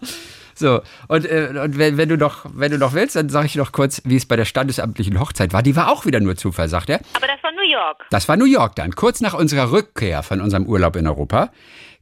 [0.56, 3.56] So, und, äh, und wenn, wenn, du noch, wenn du noch willst, dann sage ich
[3.56, 5.62] noch kurz, wie es bei der standesamtlichen Hochzeit war.
[5.62, 7.02] Die war auch wieder nur Zufall, sagt er.
[7.13, 8.06] Aber das war New York.
[8.10, 8.96] Das war New York dann.
[8.96, 11.52] Kurz nach unserer Rückkehr von unserem Urlaub in Europa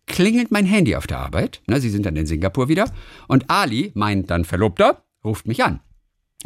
[0.05, 1.61] klingelt mein Handy auf der Arbeit.
[1.65, 2.85] Na, sie sind dann in Singapur wieder.
[3.27, 5.79] Und Ali, mein dann Verlobter, ruft mich an.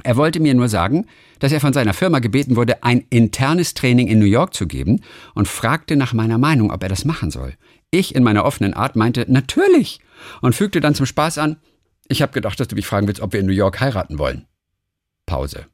[0.04, 1.08] Er wollte mir nur sagen,
[1.40, 5.02] dass er von seiner Firma gebeten wurde, ein internes Training in New York zu geben
[5.34, 7.54] und fragte nach meiner Meinung, ob er das machen soll.
[7.90, 10.00] Ich in meiner offenen Art meinte, natürlich.
[10.42, 11.58] Und fügte dann zum Spaß an,
[12.10, 14.46] ich habe gedacht, dass du mich fragen willst, ob wir in New York heiraten wollen.
[15.26, 15.66] Pause.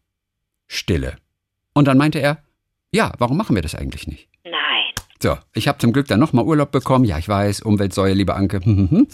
[0.68, 1.16] Stille.
[1.74, 2.40] Und dann meinte er,
[2.92, 4.28] ja, warum machen wir das eigentlich nicht?
[4.44, 4.54] Nein.
[5.22, 7.06] So, ich habe zum Glück dann nochmal Urlaub bekommen.
[7.06, 8.62] Ja, ich weiß, Umweltsäue, liebe Anke,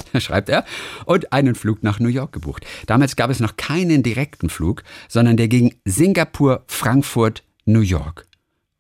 [0.20, 0.66] schreibt er.
[1.06, 2.66] Und einen Flug nach New York gebucht.
[2.88, 8.26] Damals gab es noch keinen direkten Flug, sondern der ging Singapur, Frankfurt, New York.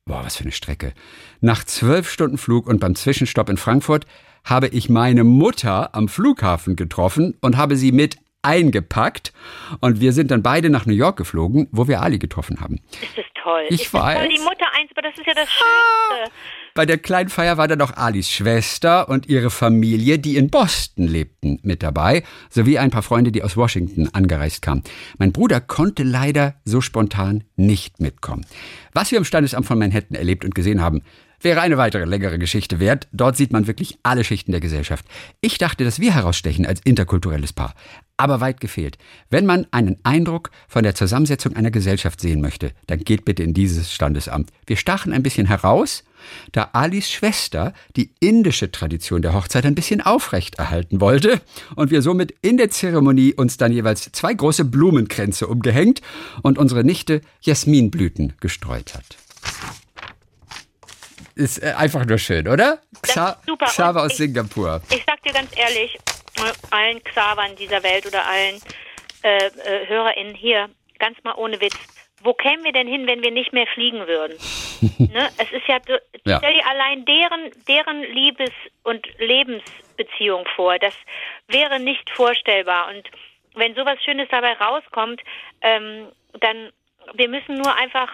[0.05, 0.93] Boah, was für eine Strecke.
[1.39, 4.07] Nach zwölf Stunden Flug und beim Zwischenstopp in Frankfurt
[4.43, 9.33] habe ich meine Mutter am Flughafen getroffen und habe sie mit eingepackt.
[9.81, 12.79] Und wir sind dann beide nach New York geflogen, wo wir Ali getroffen haben.
[13.01, 13.65] Ist das toll.
[13.69, 14.19] Ich ist weiß.
[14.19, 16.31] Toll, die Mutter eins, aber das ist ja das Schönste.
[16.75, 21.07] Bei der kleinen Feier war dann noch Alis Schwester und ihre Familie, die in Boston
[21.07, 24.83] lebten, mit dabei, sowie ein paar Freunde, die aus Washington angereist kamen.
[25.17, 28.45] Mein Bruder konnte leider so spontan nicht mitkommen.
[28.93, 31.01] Was wir im Standesamt von Manhattan erlebt und gesehen haben,
[31.41, 33.07] wäre eine weitere längere Geschichte wert.
[33.11, 35.05] Dort sieht man wirklich alle Schichten der Gesellschaft.
[35.41, 37.73] Ich dachte, dass wir herausstechen als interkulturelles Paar.
[38.17, 38.97] Aber weit gefehlt.
[39.29, 43.53] Wenn man einen Eindruck von der Zusammensetzung einer Gesellschaft sehen möchte, dann geht bitte in
[43.53, 44.51] dieses Standesamt.
[44.65, 46.03] Wir stachen ein bisschen heraus,
[46.51, 51.39] da Alis Schwester die indische Tradition der Hochzeit ein bisschen aufrechterhalten wollte
[51.75, 56.01] und wir somit in der Zeremonie uns dann jeweils zwei große Blumenkränze umgehängt
[56.41, 59.28] und unsere Nichte Jasminblüten gestreut hat.
[61.39, 62.79] Ist äh, einfach nur schön, oder?
[63.01, 63.65] Ist super.
[63.67, 64.81] Xaver aus ich- Singapur.
[64.91, 65.95] Ich sag dir ganz ehrlich,
[66.37, 68.59] äh, allen Xavern dieser Welt oder allen
[69.23, 71.77] äh, äh, HörerInnen hier, ganz mal ohne Witz,
[72.23, 74.37] wo kämen wir denn hin, wenn wir nicht mehr fliegen würden?
[74.97, 75.29] ne?
[75.37, 75.77] Es ist ja,
[76.25, 76.39] Ja.
[76.39, 78.51] stell dir allein deren, deren Liebes-
[78.83, 80.77] und Lebensbeziehung vor.
[80.79, 80.93] Das
[81.47, 82.89] wäre nicht vorstellbar.
[82.89, 83.09] Und
[83.55, 85.21] wenn sowas Schönes dabei rauskommt,
[85.61, 86.07] ähm,
[86.41, 86.71] dann,
[87.13, 88.09] wir müssen nur einfach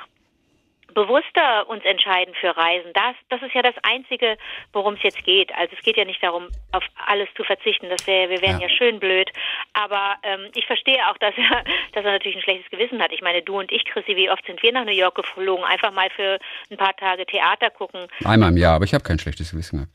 [0.95, 2.91] bewusster uns entscheiden für Reisen.
[2.93, 4.37] Das, das ist ja das Einzige,
[4.73, 5.53] worum es jetzt geht.
[5.53, 7.89] Also es geht ja nicht darum, auf alles zu verzichten.
[7.89, 8.67] Das wäre, wir wären Ja.
[8.67, 8.73] ja.
[8.73, 9.29] schön blöd.
[9.73, 13.11] Aber ähm, ich verstehe auch, dass er, dass er natürlich ein schlechtes Gewissen hat.
[13.11, 15.63] Ich meine, du und ich, Chrissy, wie oft sind wir nach New York geflogen?
[15.65, 16.39] Einfach mal für
[16.71, 18.07] ein paar Tage Theater gucken.
[18.23, 19.93] Einmal im Jahr, aber ich habe kein schlechtes Gewissen gehabt.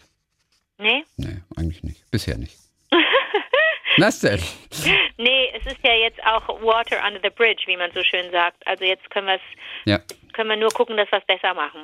[0.78, 1.04] Nee?
[1.16, 2.10] Nee, eigentlich nicht.
[2.10, 2.54] Bisher nicht.
[4.00, 4.40] Was denn?
[5.18, 8.66] Nee, es ist ja jetzt auch Water under the bridge, wie man so schön sagt.
[8.66, 9.40] Also jetzt können wir es,
[9.84, 9.98] Ja.
[10.32, 11.80] können wir nur gucken, dass wir es besser machen.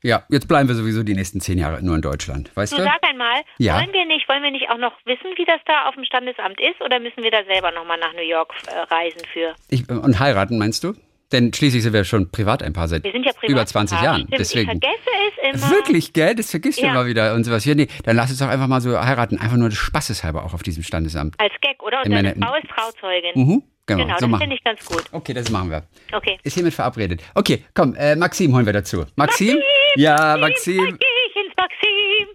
[0.00, 2.52] Ja, jetzt bleiben wir sowieso die nächsten zehn Jahre nur in Deutschland.
[2.56, 2.84] Weißt Du du?
[2.84, 3.80] sag einmal, Ja.
[3.80, 6.60] wollen wir nicht, wollen wir nicht auch noch wissen, wie das da auf dem Standesamt
[6.60, 9.54] ist, oder müssen wir da selber nochmal nach New York äh, reisen für?
[9.68, 10.94] Ich, und heiraten, meinst du?
[11.32, 13.50] Denn schließlich sind wir schon privat ein Paar seit Wir sind ja privat.
[13.50, 14.22] über 20 Jahren.
[14.22, 14.70] Stimmt, Deswegen.
[14.72, 15.70] Ich vergesse es immer.
[15.70, 16.34] Wirklich, gell?
[16.34, 16.92] Das vergisst du Ja.
[16.92, 17.64] immer wieder und sowas.
[17.66, 19.38] Ja, nee, dann lass uns doch einfach mal so heiraten.
[19.38, 21.34] Einfach nur des Spaßes halber auch auf diesem Standesamt.
[21.38, 21.98] Als Gag, oder?
[21.98, 22.34] Und In deine.
[22.34, 23.32] Frau ist Trauzeugin.
[23.34, 25.04] Mhm, genau, Genau, so das finde ich ganz gut.
[25.12, 25.82] Okay, das machen wir.
[26.12, 26.38] Okay.
[26.44, 27.22] Ist hiermit verabredet.
[27.34, 29.04] Okay, komm, äh, Maxim holen wir dazu.
[29.16, 29.58] Maxim?
[29.96, 30.98] Ja, Maxim.
[30.98, 32.28] Geh ich ins Maxim.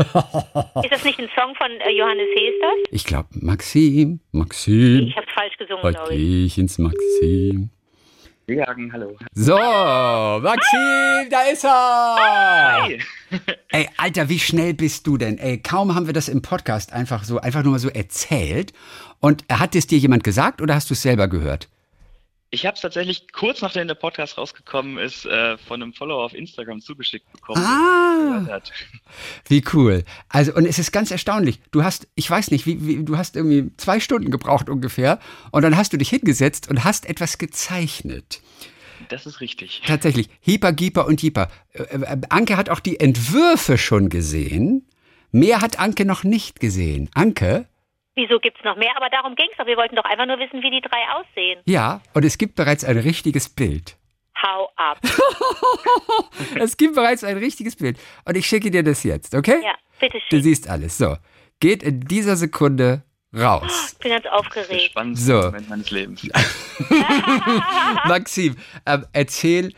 [0.82, 2.78] ist das nicht ein Song von äh, Johannes Hesters?
[2.90, 5.06] Ich glaube, Maxim, Maxim.
[5.08, 6.18] Ich habe falsch gesungen, glaube ich.
[6.18, 7.70] gehe ich ins Maxim.
[8.54, 9.16] Jagen, hallo.
[9.34, 12.16] So, Maxim, da ist er.
[12.18, 13.00] Hi.
[13.68, 15.38] Ey, Alter, wie schnell bist du denn?
[15.38, 18.72] Ey, kaum haben wir das im Podcast einfach so, einfach nur mal so erzählt.
[19.20, 21.68] Und hat es dir jemand gesagt oder hast du es selber gehört?
[22.52, 26.34] Ich habe es tatsächlich kurz nachdem der Podcast rausgekommen ist, äh, von einem Follower auf
[26.34, 27.62] Instagram zugeschickt bekommen.
[27.62, 28.60] Ah,
[29.48, 30.02] wie cool.
[30.28, 31.60] Also, und es ist ganz erstaunlich.
[31.70, 35.20] Du hast, ich weiß nicht, wie, wie, du hast irgendwie zwei Stunden gebraucht ungefähr.
[35.52, 38.42] Und dann hast du dich hingesetzt und hast etwas gezeichnet.
[39.08, 39.82] Das ist richtig.
[39.86, 40.28] Tatsächlich.
[40.40, 41.48] Hieper, Gieper und Jeeper.
[41.72, 44.88] Äh, äh, Anke hat auch die Entwürfe schon gesehen.
[45.30, 47.10] Mehr hat Anke noch nicht gesehen.
[47.14, 47.66] Anke?
[48.16, 48.90] Wieso gibt's noch mehr?
[48.96, 49.66] Aber darum ging's doch.
[49.66, 51.60] Wir wollten doch einfach nur wissen, wie die drei aussehen.
[51.64, 53.96] Ja, und es gibt bereits ein richtiges Bild.
[54.42, 54.98] Hau ab.
[56.58, 57.98] Es gibt bereits ein richtiges Bild.
[58.24, 59.60] Und ich schicke dir das jetzt, okay?
[59.62, 60.42] Ja, bitte Du schön.
[60.42, 60.96] siehst alles.
[60.98, 61.16] So.
[61.60, 63.02] Geht in dieser Sekunde
[63.36, 63.92] raus.
[63.92, 64.90] Ich bin ganz Das ist der aufgeregt.
[64.90, 65.46] spannendste So.
[65.46, 66.22] Moment meines Lebens.
[68.06, 69.72] Maxim, ähm, erzähl äh,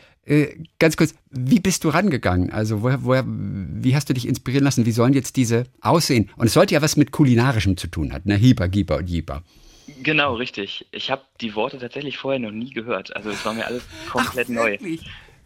[0.79, 2.51] ganz kurz, wie bist du rangegangen?
[2.51, 4.85] Also, woher, woher, wie hast du dich inspirieren lassen?
[4.85, 6.29] Wie sollen jetzt diese aussehen?
[6.37, 8.35] Und es sollte ja was mit Kulinarischem zu tun haben, ne?
[8.35, 9.43] Hieper, Gieper und Jeeper.
[10.01, 10.85] Genau, richtig.
[10.91, 13.15] Ich habe die Worte tatsächlich vorher noch nie gehört.
[13.15, 14.71] Also es war mir alles komplett neu.
[14.71, 15.05] Wirklich?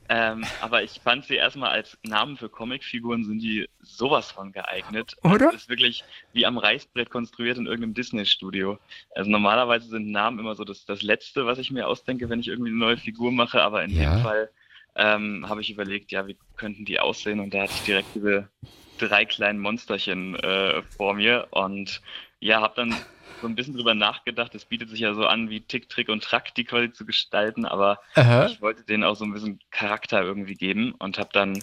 [0.09, 5.15] Ähm, aber ich fand sie erstmal als Namen für Comicfiguren sind die sowas von geeignet.
[5.23, 5.47] Oder?
[5.51, 8.77] Das ist wirklich wie am Reißbrett konstruiert in irgendeinem Disney-Studio.
[9.15, 12.47] Also normalerweise sind Namen immer so das, das Letzte, was ich mir ausdenke, wenn ich
[12.47, 13.61] irgendwie eine neue Figur mache.
[13.61, 14.15] Aber in Ja.
[14.15, 14.49] dem Fall
[14.97, 17.39] ähm, habe ich überlegt, ja, wie könnten die aussehen?
[17.39, 18.49] Und da hatte ich direkt diese
[18.97, 22.01] drei kleinen Monsterchen äh, vor mir und
[22.39, 22.95] ja, habe dann
[23.41, 24.55] so ein bisschen drüber nachgedacht.
[24.55, 27.65] Es bietet sich ja so an, wie Tick, Trick und Track die quasi zu gestalten,
[27.65, 28.47] aber Aha.
[28.47, 31.61] ich wollte denen auch so ein bisschen Charakter irgendwie geben und habe dann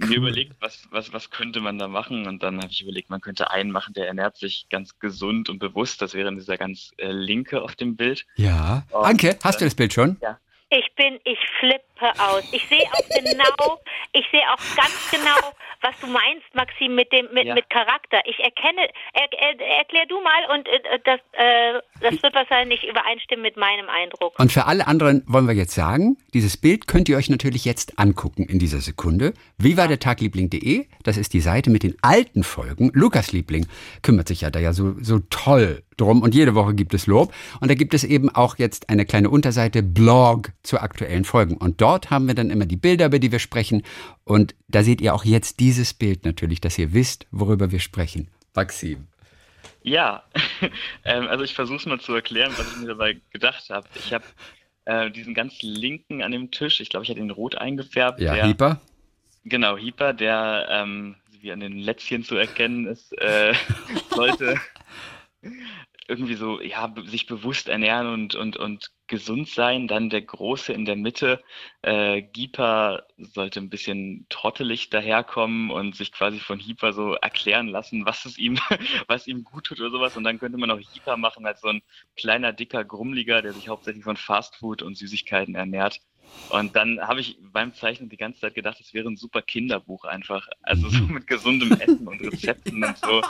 [0.00, 0.08] Cool.
[0.08, 3.22] mir überlegt, was, was, was könnte man da machen und dann habe ich überlegt, man
[3.22, 6.02] könnte einen machen, der ernährt sich ganz gesund und bewusst.
[6.02, 8.26] Das wäre dieser ganz äh, linke auf dem Bild.
[8.36, 8.84] Ja.
[8.90, 10.18] Und Anke, hast du das Bild schon?
[10.70, 12.44] Ich bin, ich flippe aus.
[12.52, 13.80] Ich sehe auch genau,
[14.12, 15.52] ich sehe auch ganz genau,
[15.82, 17.54] was du meinst, Maxim, mit dem mit, ja.
[17.54, 18.20] mit Charakter.
[18.24, 23.42] Ich erkenne, er, er, erklär du mal und äh, das, äh, das wird wahrscheinlich übereinstimmen
[23.42, 24.38] mit meinem Eindruck.
[24.38, 27.98] Und für alle anderen wollen wir jetzt sagen, dieses Bild könnt ihr euch natürlich jetzt
[27.98, 29.34] angucken in dieser Sekunde.
[29.62, 30.86] Wie war der Tagliebling.de?
[31.02, 32.90] Das ist die Seite mit den alten Folgen.
[32.94, 33.66] Lukas Liebling
[34.00, 37.34] kümmert sich ja da ja so, so toll drum und jede Woche gibt es Lob.
[37.60, 41.58] Und da gibt es eben auch jetzt eine kleine Unterseite Blog zu aktuellen Folgen.
[41.58, 43.82] Und dort haben wir dann immer die Bilder, über die wir sprechen.
[44.24, 48.28] Und da seht ihr auch jetzt dieses Bild natürlich, dass ihr wisst, worüber wir sprechen.
[48.54, 49.08] Maxim.
[49.82, 50.22] Ja,
[51.04, 53.86] ähm, also ich versuche es mal zu erklären, was ich mir dabei gedacht habe.
[53.94, 54.24] Ich habe
[54.86, 58.20] äh, diesen ganz linken an dem Tisch, ich glaube, ich hatte ihn rot eingefärbt.
[58.20, 58.80] Ja, der, Hieper.
[59.50, 63.52] Genau, Hieper, der ähm, wie an den Lätzchen zu erkennen ist, äh,
[64.10, 64.60] sollte
[66.06, 69.88] irgendwie so, ja, sich bewusst ernähren und, und, und gesund sein.
[69.88, 71.42] Dann der Große in der Mitte,
[71.82, 78.06] äh, Gipa sollte ein bisschen trottelig daherkommen und sich quasi von Hipa so erklären lassen,
[78.06, 78.56] was es ihm,
[79.08, 80.16] was ihm gut tut oder sowas.
[80.16, 81.82] Und dann könnte man auch Hipa machen als so ein
[82.16, 86.00] kleiner, dicker Grummliger, der sich hauptsächlich von Fastfood und Süßigkeiten ernährt.
[86.50, 90.04] Und dann habe ich beim Zeichnen die ganze Zeit gedacht, es wäre ein super Kinderbuch
[90.04, 90.48] einfach.
[90.62, 93.22] Also so mit gesundem Essen und Rezepten und so.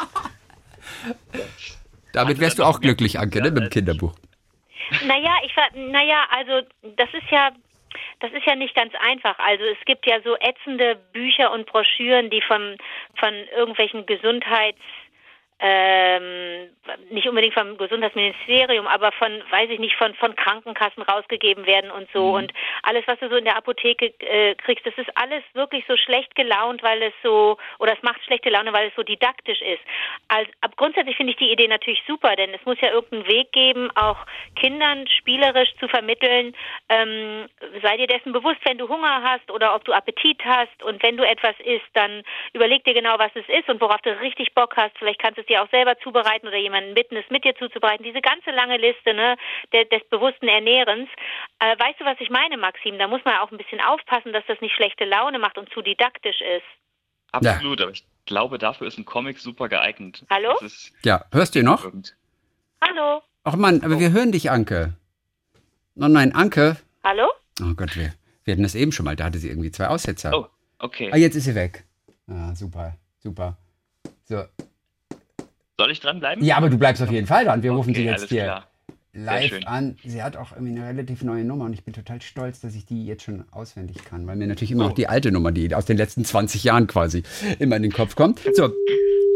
[2.12, 4.14] Damit wärst du auch glücklich, Anke, ne, mit dem Kinderbuch.
[5.06, 7.50] Naja, ich war, naja, also das ist ja,
[8.20, 9.38] das ist ja nicht ganz einfach.
[9.38, 12.76] Also es gibt ja so ätzende Bücher und Broschüren, die von,
[13.16, 14.78] von irgendwelchen Gesundheits
[15.60, 16.70] ähm,
[17.10, 22.08] nicht unbedingt vom Gesundheitsministerium, aber von, weiß ich nicht, von, von Krankenkassen rausgegeben werden und
[22.14, 22.28] so.
[22.28, 22.34] Mhm.
[22.34, 25.96] Und alles, was du so in der Apotheke äh, kriegst, das ist alles wirklich so
[25.96, 29.82] schlecht gelaunt, weil es so, oder es macht schlechte Laune, weil es so didaktisch ist.
[30.28, 33.52] Also, ab grundsätzlich finde ich die Idee natürlich super, denn es muss ja irgendeinen Weg
[33.52, 34.18] geben, auch
[34.56, 36.54] Kindern spielerisch zu vermitteln,
[36.88, 37.48] ähm,
[37.82, 41.18] sei dir dessen bewusst, wenn du Hunger hast oder ob du Appetit hast und wenn
[41.18, 42.22] du etwas isst, dann
[42.54, 44.96] überleg dir genau, was es ist und worauf du richtig Bock hast.
[44.98, 48.04] Vielleicht kannst du es dir auch selber zubereiten oder jemanden bitten, es mit dir zuzubereiten.
[48.04, 49.36] Diese ganze lange Liste ne,
[49.72, 51.08] des, des bewussten Ernährens.
[51.58, 52.98] Äh, weißt du, was ich meine, Maxim?
[52.98, 55.82] Da muss man auch ein bisschen aufpassen, dass das nicht schlechte Laune macht und zu
[55.82, 56.66] didaktisch ist.
[57.32, 57.86] Absolut, ja.
[57.86, 60.24] aber ich glaube, dafür ist ein Comic super geeignet.
[60.30, 60.56] Hallo?
[61.04, 61.90] ja, hörst du ihn noch?
[62.82, 63.22] Hallo?
[63.44, 64.94] Ach Mann, aber wir hören dich, Anke.
[65.96, 66.76] Oh nein, Anke.
[67.04, 67.28] Hallo?
[67.60, 69.16] Oh Gott, wir, wir hatten das eben schon mal.
[69.16, 70.32] Da hatte sie irgendwie zwei Aussetzer.
[70.34, 70.46] Oh,
[70.78, 71.10] okay.
[71.12, 71.84] Ah, jetzt ist sie weg.
[72.28, 73.56] Ah, super, super.
[74.24, 74.44] So,
[75.80, 76.44] soll ich dranbleiben?
[76.44, 77.62] Ja, aber du bleibst auf jeden Fall dran.
[77.62, 78.66] Wir okay, rufen sie jetzt hier klar.
[79.14, 79.96] live an.
[80.04, 82.84] Sie hat auch irgendwie eine relativ neue Nummer und ich bin total stolz, dass ich
[82.84, 84.88] die jetzt schon auswendig kann, weil mir natürlich immer oh.
[84.88, 87.22] noch die alte Nummer, die aus den letzten 20 Jahren quasi
[87.58, 88.40] immer in den Kopf kommt.
[88.52, 88.74] So,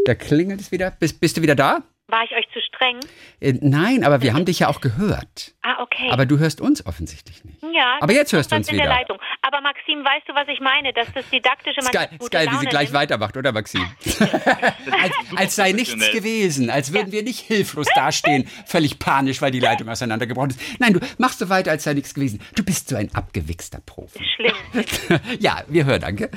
[0.05, 0.91] da klingelt es wieder.
[0.91, 1.83] Bist, bist du wieder da?
[2.07, 3.01] War ich euch zu streng?
[3.41, 5.53] Äh, nein, aber wir haben dich ja auch gehört.
[5.67, 6.11] Ah, okay.
[6.11, 7.57] Aber du hörst uns offensichtlich nicht.
[7.75, 7.97] Ja.
[8.03, 8.85] Aber jetzt hörst du uns in wieder.
[8.85, 9.17] Der Leitung.
[9.41, 10.93] Aber Maxim, weißt du, was ich meine?
[10.93, 13.01] Dass das didaktische man Ist ist geil wie sie gleich nimmt.
[13.01, 13.81] weitermacht, oder Maxim?
[14.05, 19.61] als, als, sei nichts gewesen, als würden wir nicht hilflos dastehen, völlig panisch, weil die
[19.61, 20.61] Leitung auseinandergebrochen ist.
[20.81, 22.43] Nein, du machst so weiter, als sei nichts gewesen.
[22.55, 24.23] Du bist so ein abgewichster Profi.
[24.37, 24.85] Schlimm.
[25.41, 26.31] ja, wir hören, danke.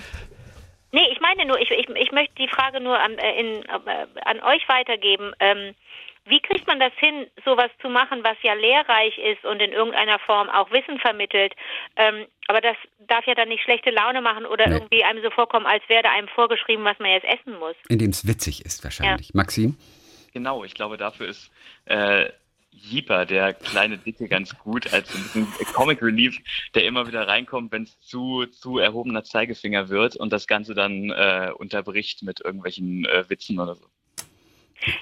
[0.91, 4.07] Nee, ich meine nur, ich, ich, ich möchte die Frage nur an, äh, in, äh,
[4.23, 5.33] an euch weitergeben.
[5.39, 5.75] Ähm,
[6.25, 10.19] wie kriegt man das hin, sowas zu machen, was ja lehrreich ist und in irgendeiner
[10.19, 11.53] Form auch Wissen vermittelt?
[11.95, 14.75] Ähm, aber das darf ja dann nicht schlechte Laune machen oder nee.
[14.75, 17.75] irgendwie einem so vorkommen, als wäre da einem vorgeschrieben, was man jetzt essen muss.
[17.87, 19.27] Indem es witzig ist wahrscheinlich.
[19.29, 19.31] Ja.
[19.35, 19.77] Maxim?
[20.33, 21.49] Genau, ich glaube, dafür ist
[21.85, 22.29] äh,
[22.77, 26.37] Jeeper, der kleine Dicke, ganz gut als ein bisschen Comic Relief,
[26.75, 31.09] der immer wieder reinkommt, wenn es zu, zu erhobener Zeigefinger wird und das Ganze dann
[31.09, 33.85] äh, unterbricht mit irgendwelchen äh, Witzen oder so.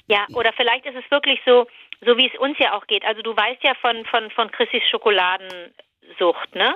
[0.07, 1.67] Ja, oder vielleicht ist es wirklich so,
[2.05, 3.03] so wie es uns ja auch geht.
[3.05, 6.75] Also du weißt ja von, von, von Chrissys Schokoladensucht, ne?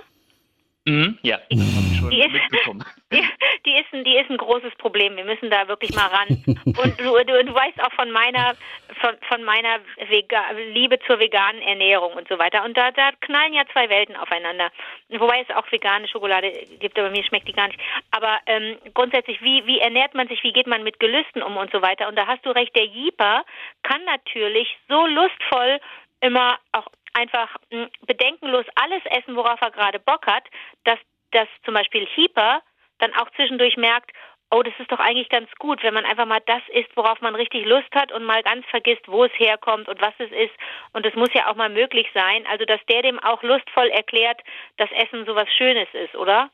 [0.85, 1.39] Mhm, ja,
[1.99, 2.33] die, die, ist,
[3.11, 3.23] die,
[3.65, 5.15] die, ist ein, die ist ein großes Problem.
[5.15, 6.27] Wir müssen da wirklich mal ran.
[6.65, 8.55] Und du, du, du weißt auch von meiner,
[9.01, 12.63] von, von meiner Vega Liebe zur veganen Ernährung und so weiter.
[12.63, 14.71] Und da, da knallen ja zwei Welten aufeinander.
[15.09, 17.79] Wobei es auch vegane Schokolade gibt, aber mir schmeckt die gar nicht.
[18.11, 21.71] Aber ähm, grundsätzlich, wie, wie ernährt man sich, wie geht man mit Gelüsten um und
[21.71, 22.07] so weiter.
[22.07, 23.43] Und da hast du recht, der Jeeper
[23.83, 25.79] kann natürlich so lustvoll
[26.21, 30.43] immer auch einfach hm, bedenkenlos alles essen, worauf er gerade Bock hat,
[30.83, 30.99] dass,
[31.31, 32.61] dass zum Beispiel Hieper
[32.99, 34.11] dann auch zwischendurch merkt,
[34.51, 37.35] oh, das ist doch eigentlich ganz gut, wenn man einfach mal das isst, worauf man
[37.35, 40.53] richtig Lust hat und mal ganz vergisst, wo es herkommt und was es ist.
[40.93, 42.45] Und es muss ja auch mal möglich sein.
[42.47, 44.41] Also, dass der dem auch lustvoll erklärt,
[44.77, 46.49] dass Essen so was Schönes ist, oder?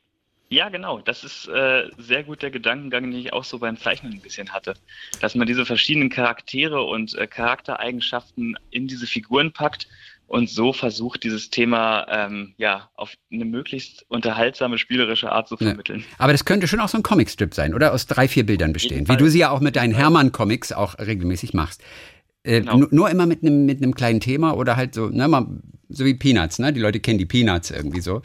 [0.50, 1.00] Ja, genau.
[1.00, 4.54] Das ist äh, sehr gut der Gedankengang, den ich auch so beim Zeichnen ein bisschen
[4.54, 4.76] hatte.
[5.20, 9.88] Dass man diese verschiedenen Charaktere und äh, Charaktereigenschaften in diese Figuren packt
[10.28, 16.00] und so versucht, dieses Thema ähm, ja auf eine möglichst unterhaltsame, spielerische Art zu vermitteln.
[16.00, 16.06] Ja.
[16.18, 17.94] Aber das könnte schon auch so ein Comicstrip sein, oder?
[17.94, 21.54] Aus drei, vier Bildern bestehen, wie du sie ja auch mit deinen Hermann-Comics auch regelmäßig
[21.54, 21.82] machst.
[22.44, 22.88] Äh, genau.
[22.92, 25.48] Nur immer mit einem mit einem kleinen Thema oder halt so, ne, mal,
[25.90, 26.74] so wie Peanuts, ne?
[26.74, 28.22] Die Leute kennen die Peanuts irgendwie so.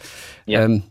[0.47, 0.65] Ja.
[0.65, 0.83] Ähm,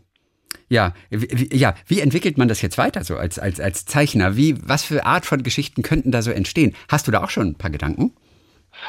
[0.68, 4.36] ja, wie, ja, wie entwickelt man das jetzt weiter so als, als, als Zeichner?
[4.36, 6.74] Wie, was für Art von Geschichten könnten da so entstehen?
[6.88, 8.12] Hast du da auch schon ein paar Gedanken?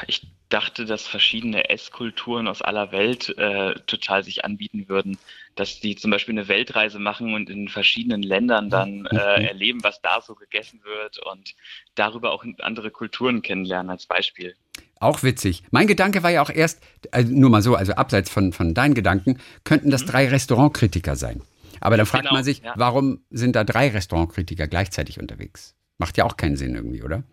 [0.06, 5.18] Ich dachte, dass verschiedene Esskulturen aus aller Welt äh, total sich anbieten würden,
[5.54, 9.46] dass die zum Beispiel eine Weltreise machen und in verschiedenen Ländern dann äh, mhm.
[9.46, 11.54] erleben, was da so gegessen wird und
[11.94, 14.54] darüber auch andere Kulturen kennenlernen als Beispiel.
[15.00, 15.62] Auch witzig.
[15.70, 18.94] Mein Gedanke war ja auch erst, also nur mal so, also abseits von, von deinen
[18.94, 20.10] Gedanken, könnten das mhm.
[20.10, 21.42] drei Restaurantkritiker sein.
[21.80, 22.74] Aber dann fragt genau, man sich, ja.
[22.76, 25.74] warum sind da drei Restaurantkritiker gleichzeitig unterwegs?
[25.98, 27.24] Macht ja auch keinen Sinn irgendwie, oder?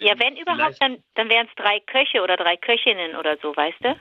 [0.00, 3.78] Ja, wenn überhaupt, dann, dann wären es drei Köche oder drei Köchinnen oder so, weißt
[3.82, 3.96] du?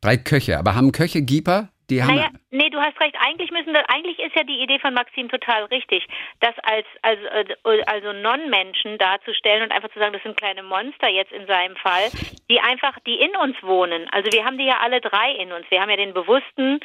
[0.00, 1.70] Drei Köche, aber haben Köche Gieper?
[1.90, 3.16] Die haben naja, nee, du hast recht.
[3.20, 6.06] Eigentlich müssen das, eigentlich ist ja die Idee von Maxim total richtig,
[6.40, 7.20] das als, als
[7.64, 11.76] äh, also Non-Menschen darzustellen und einfach zu sagen, das sind kleine Monster jetzt in seinem
[11.76, 12.10] Fall,
[12.50, 14.08] die einfach, die in uns wohnen.
[14.12, 15.66] Also wir haben die ja alle drei in uns.
[15.70, 16.80] Wir haben ja den bewussten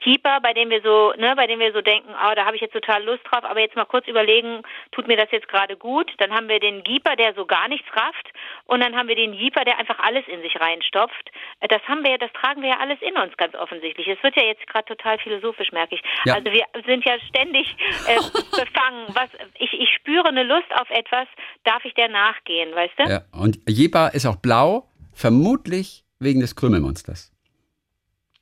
[0.00, 2.62] Keeper, bei dem wir so, ne, bei dem wir so denken, oh, da habe ich
[2.62, 4.62] jetzt total Lust drauf, aber jetzt mal kurz überlegen,
[4.92, 6.12] tut mir das jetzt gerade gut?
[6.18, 8.30] Dann haben wir den Jeeper, der so gar nichts rafft,
[8.66, 11.30] und dann haben wir den Jeeper, der einfach alles in sich reinstopft.
[11.60, 14.08] Das haben wir, das tragen wir ja alles in uns ganz offensichtlich.
[14.08, 16.02] Es wird ja jetzt gerade total philosophisch, merke ich.
[16.24, 16.34] Ja.
[16.34, 17.66] Also wir sind ja ständig
[18.06, 18.16] äh,
[18.50, 19.06] befangen.
[19.08, 21.26] Was, ich, ich spüre eine Lust auf etwas,
[21.64, 23.02] darf ich der nachgehen, weißt du?
[23.04, 27.35] Ja, und Jeeper ist auch blau, vermutlich wegen des Krümelmonsters.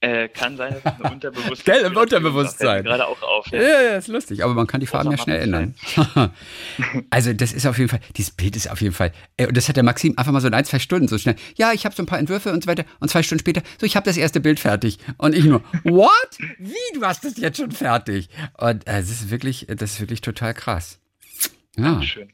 [0.04, 2.84] Äh, kann sein, dass es ein Unterbewusstsein Gell, im Unterbewusstsein.
[2.84, 3.46] gerade auch auf.
[3.50, 3.62] Ja.
[3.62, 5.74] ja, ja, ist lustig, aber man kann die Farben ja schnell ändern.
[7.10, 9.68] also, das ist auf jeden Fall, dieses Bild ist auf jeden Fall, äh, und das
[9.68, 11.36] hat der Maxim einfach mal so in ein, zwei Stunden so schnell.
[11.56, 12.84] Ja, ich habe so ein paar Entwürfe und so weiter.
[13.00, 14.98] Und zwei Stunden später, so, ich habe das erste Bild fertig.
[15.16, 16.10] Und ich nur, what?
[16.58, 18.28] Wie, du hast das jetzt schon fertig?
[18.58, 20.98] Und äh, das ist wirklich, das ist wirklich total krass.
[21.76, 22.02] Ja.
[22.02, 22.28] Schön.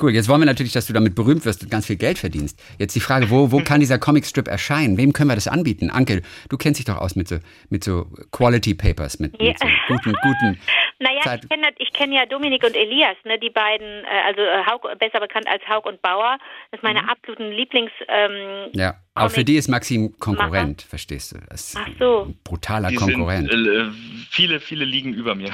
[0.00, 2.58] Cool, jetzt wollen wir natürlich, dass du damit berühmt wirst und ganz viel Geld verdienst.
[2.78, 4.96] Jetzt die Frage, wo, wo kann dieser Comicstrip erscheinen?
[4.96, 5.90] Wem können wir das anbieten?
[5.90, 7.36] Anke, du kennst dich doch aus mit so,
[7.68, 9.48] mit so Quality Papers, mit, ja.
[9.48, 10.60] mit so guten, guten.
[11.02, 14.82] Naja, ich kenne kenn ja Dominik und Elias, ne, die beiden, äh, also äh, Haug,
[14.98, 16.36] besser bekannt als Haug und Bauer.
[16.70, 17.08] Das sind meine mhm.
[17.08, 17.90] absoluten Lieblings.
[18.06, 18.96] Ähm, ja.
[19.20, 20.88] Aber für die ist Maxim Konkurrent, Macher.
[20.88, 21.38] verstehst du?
[21.48, 22.22] Das Ach so.
[22.26, 23.50] Ein brutaler die Konkurrent.
[23.50, 23.90] Sind, äh,
[24.30, 25.52] viele, viele liegen über mir.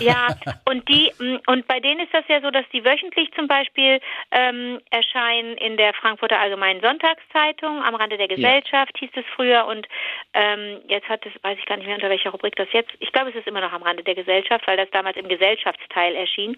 [0.00, 0.28] Ja,
[0.64, 4.00] und die mm, und bei denen ist das ja so, dass die wöchentlich zum Beispiel
[4.30, 9.00] ähm, erscheinen in der Frankfurter Allgemeinen Sonntagszeitung am Rande der Gesellschaft ja.
[9.00, 9.86] hieß es früher und
[10.32, 12.90] ähm, jetzt hat es, weiß ich gar nicht mehr unter welcher Rubrik das jetzt.
[13.00, 16.14] Ich glaube, es ist immer noch am Rande der Gesellschaft, weil das damals im Gesellschaftsteil
[16.14, 16.56] erschien.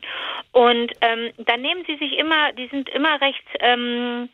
[0.52, 4.28] Und ähm, dann nehmen sie sich immer, die sind immer recht ähm,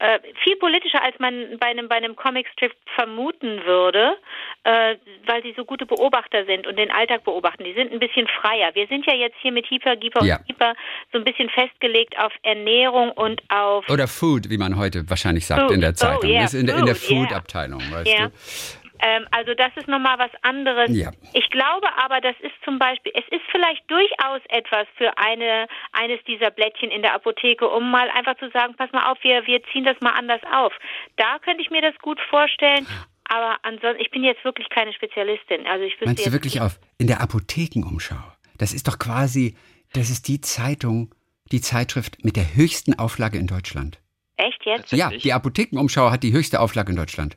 [0.00, 4.16] äh, viel politischer, als man bei einem, bei einem Comicstrip vermuten würde,
[4.64, 7.64] äh, weil sie so gute Beobachter sind und den Alltag beobachten.
[7.64, 8.74] Die sind ein bisschen freier.
[8.74, 10.38] Wir sind ja jetzt hier mit Hyper, Gieper ja.
[10.38, 10.74] und Hyper
[11.12, 13.88] so ein bisschen festgelegt auf Ernährung und auf...
[13.90, 15.72] Oder Food, wie man heute wahrscheinlich sagt Food.
[15.72, 16.30] in der Zeitung.
[16.30, 16.44] Oh, yeah.
[16.44, 18.28] ist in, der, in der Food-Abteilung, weißt yeah.
[18.28, 18.79] du.
[19.02, 20.90] Ähm, also das ist nochmal was anderes.
[20.90, 21.10] Ja.
[21.32, 26.22] Ich glaube aber, das ist zum Beispiel, es ist vielleicht durchaus etwas für eine, eines
[26.24, 29.62] dieser Blättchen in der Apotheke, um mal einfach zu sagen, pass mal auf, wir, wir
[29.72, 30.72] ziehen das mal anders auf.
[31.16, 32.86] Da könnte ich mir das gut vorstellen.
[33.24, 35.66] Aber ansonsten, ich bin jetzt wirklich keine Spezialistin.
[35.66, 38.20] Also ich Meinst du wirklich auf in der Apothekenumschau?
[38.58, 39.56] Das ist doch quasi,
[39.92, 41.14] das ist die Zeitung,
[41.52, 44.00] die Zeitschrift mit der höchsten Auflage in Deutschland.
[44.36, 44.92] Echt jetzt?
[44.92, 47.36] Ja, die Apothekenumschau hat die höchste Auflage in Deutschland.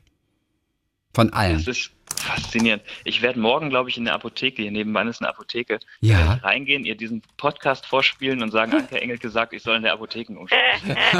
[1.14, 1.64] Von allen.
[1.64, 2.82] Das ist faszinierend.
[3.04, 6.34] Ich werde morgen, glaube ich, in der Apotheke, hier nebenan ist eine Apotheke, ja.
[6.42, 10.36] reingehen, ihr diesen Podcast vorspielen und sagen, Anke Engel gesagt, ich soll in der Apotheken
[10.36, 10.60] umschauen.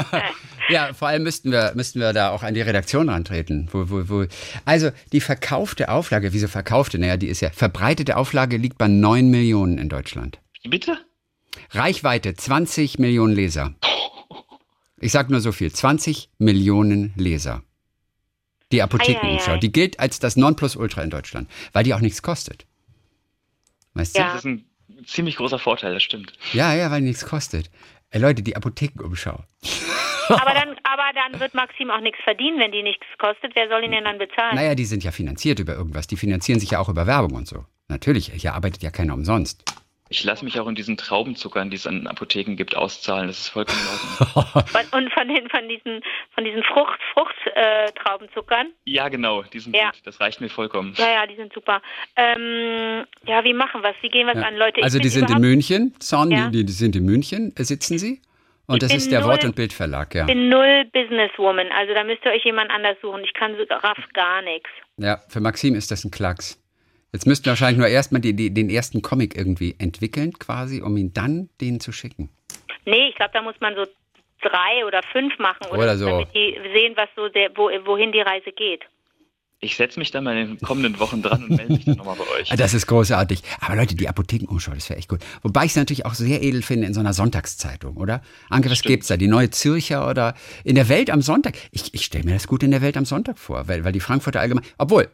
[0.69, 3.69] ja, vor allem müssten wir, müssten wir da auch an die Redaktion antreten.
[3.71, 4.25] Wo, wo, wo.
[4.65, 6.99] Also die verkaufte Auflage, wieso verkaufte?
[6.99, 10.39] Naja, die ist ja, verbreitete Auflage liegt bei 9 Millionen in Deutschland.
[10.63, 10.97] Bitte?
[11.71, 13.75] Reichweite 20 Millionen Leser.
[14.99, 17.63] Ich sag nur so viel, 20 Millionen Leser.
[18.75, 19.57] Die Apothekenumschau.
[19.57, 22.65] Die gilt als das Nonplusultra in Deutschland, weil die auch nichts kostet.
[23.93, 24.21] Weißt du?
[24.21, 24.65] Das ist ein
[25.05, 26.33] ziemlich großer Vorteil, das stimmt.
[26.51, 27.71] Ja, ja, weil die nichts kostet.
[28.09, 29.43] Ey, Leute, die Apothekenumschau.
[30.27, 33.55] aber, dann, aber dann wird Maxim auch nichts verdienen, wenn die nichts kostet.
[33.55, 34.55] Wer soll ihn denn dann bezahlen?
[34.55, 36.07] Naja, die sind ja finanziert über irgendwas.
[36.07, 37.65] Die finanzieren sich ja auch über Werbung und so.
[37.87, 39.63] Natürlich, hier arbeitet ja keiner umsonst.
[40.07, 43.27] Ich lasse mich auch in diesen Traubenzuckern, die es an Apotheken gibt, auszahlen.
[43.27, 43.87] Das ist vollkommen in
[44.35, 44.63] Ordnung.
[44.91, 46.01] Und von, den, von diesen,
[46.35, 48.67] von diesen Frucht, Fruchttraubenzuckern?
[48.67, 49.85] Äh, ja, genau, die sind ja.
[49.85, 50.01] gut.
[50.03, 50.93] Das reicht mir vollkommen.
[50.97, 51.81] Ja, ja, die sind super.
[52.15, 53.95] Ähm, ja, wie machen wir es?
[54.01, 54.47] Wie gehen wir es ja.
[54.47, 54.83] an, Leute?
[54.83, 56.49] Also die sind in München, Zorn, ja.
[56.49, 58.21] die, die sind in München, sitzen sie.
[58.67, 60.21] Und das ist der null, Wort- und Bildverlag, ja.
[60.21, 63.23] Ich bin null Businesswoman, also da müsst ihr euch jemand anders suchen.
[63.23, 64.69] Ich kann so raff gar nichts.
[64.97, 66.59] Ja, für Maxim ist das ein Klacks.
[67.15, 70.97] Jetzt müssten wir wahrscheinlich nur erstmal die, die, den ersten Comic irgendwie entwickeln, quasi, um
[70.97, 72.29] ihn dann denen zu schicken.
[72.83, 73.85] Nee, ich glaube, da muss man so
[74.41, 76.07] drei oder fünf machen, oder, oder so.
[76.07, 78.81] damit die sehen, was so der, wo, wohin die Reise geht.
[79.61, 82.17] Ich setze mich dann mal in den kommenden Wochen dran und melde mich dann nochmal
[82.17, 82.49] bei euch.
[82.57, 83.43] Das ist großartig.
[83.61, 85.21] Aber Leute, die Apothekenumschau, das wäre echt gut.
[85.41, 88.23] Wobei ich es natürlich auch sehr edel finde in so einer Sonntagszeitung, oder?
[88.49, 88.91] Anke, was Stimmt.
[88.91, 89.15] gibt's da?
[89.15, 90.33] Die neue Zürcher oder
[90.65, 91.55] in der Welt am Sonntag?
[91.71, 94.01] Ich, ich stelle mir das gut in der Welt am Sonntag vor, weil, weil die
[94.01, 95.07] Frankfurter allgemein, obwohl,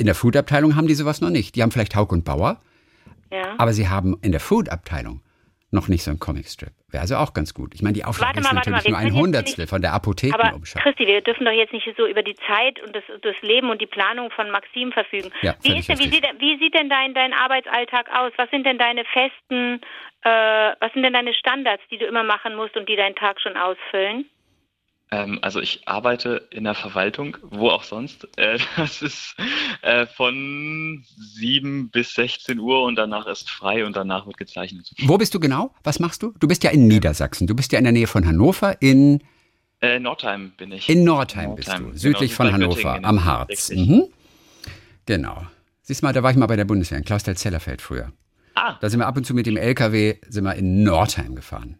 [0.00, 1.54] in der Food-Abteilung haben die sowas noch nicht.
[1.54, 2.60] Die haben vielleicht Hauk und Bauer,
[3.30, 3.54] ja.
[3.58, 5.20] aber sie haben in der Food-Abteilung
[5.70, 6.72] noch nicht so ein Comicstrip.
[6.88, 7.74] Wäre also auch ganz gut.
[7.74, 10.80] Ich meine, die Auflage ist natürlich nur ein Hundertstel von der Apothekenumschau.
[10.80, 13.70] Aber Christi, wir dürfen doch jetzt nicht so über die Zeit und das, das Leben
[13.70, 15.30] und die Planung von Maxim verfügen.
[15.42, 18.32] Ja, wie, ist denn, wie, sieht, wie sieht denn dein, dein Arbeitsalltag aus?
[18.36, 19.80] Was sind denn deine festen,
[20.22, 23.40] äh, was sind denn deine Standards, die du immer machen musst und die deinen Tag
[23.40, 24.24] schon ausfüllen?
[25.12, 28.28] Ähm, also ich arbeite in der Verwaltung, wo auch sonst.
[28.36, 29.34] Äh, das ist
[29.82, 34.90] äh, von 7 bis 16 Uhr und danach ist frei und danach wird gezeichnet.
[35.02, 35.74] Wo bist du genau?
[35.82, 36.32] Was machst du?
[36.38, 37.46] Du bist ja in Niedersachsen.
[37.46, 39.20] Du bist ja in der Nähe von Hannover in
[39.80, 40.88] äh, Nordheim bin ich.
[40.88, 41.90] In Nordheim, Nordheim.
[41.90, 43.70] bist du, südlich genau, von Hannover, am Harz.
[43.70, 44.04] Mhm.
[45.06, 45.46] Genau.
[45.82, 48.12] Siehst mal, da war ich mal bei der Bundeswehr, in Klausthal-Zellerfeld früher.
[48.54, 48.76] Ah.
[48.80, 51.79] Da sind wir ab und zu mit dem LKW sind wir in Nordheim gefahren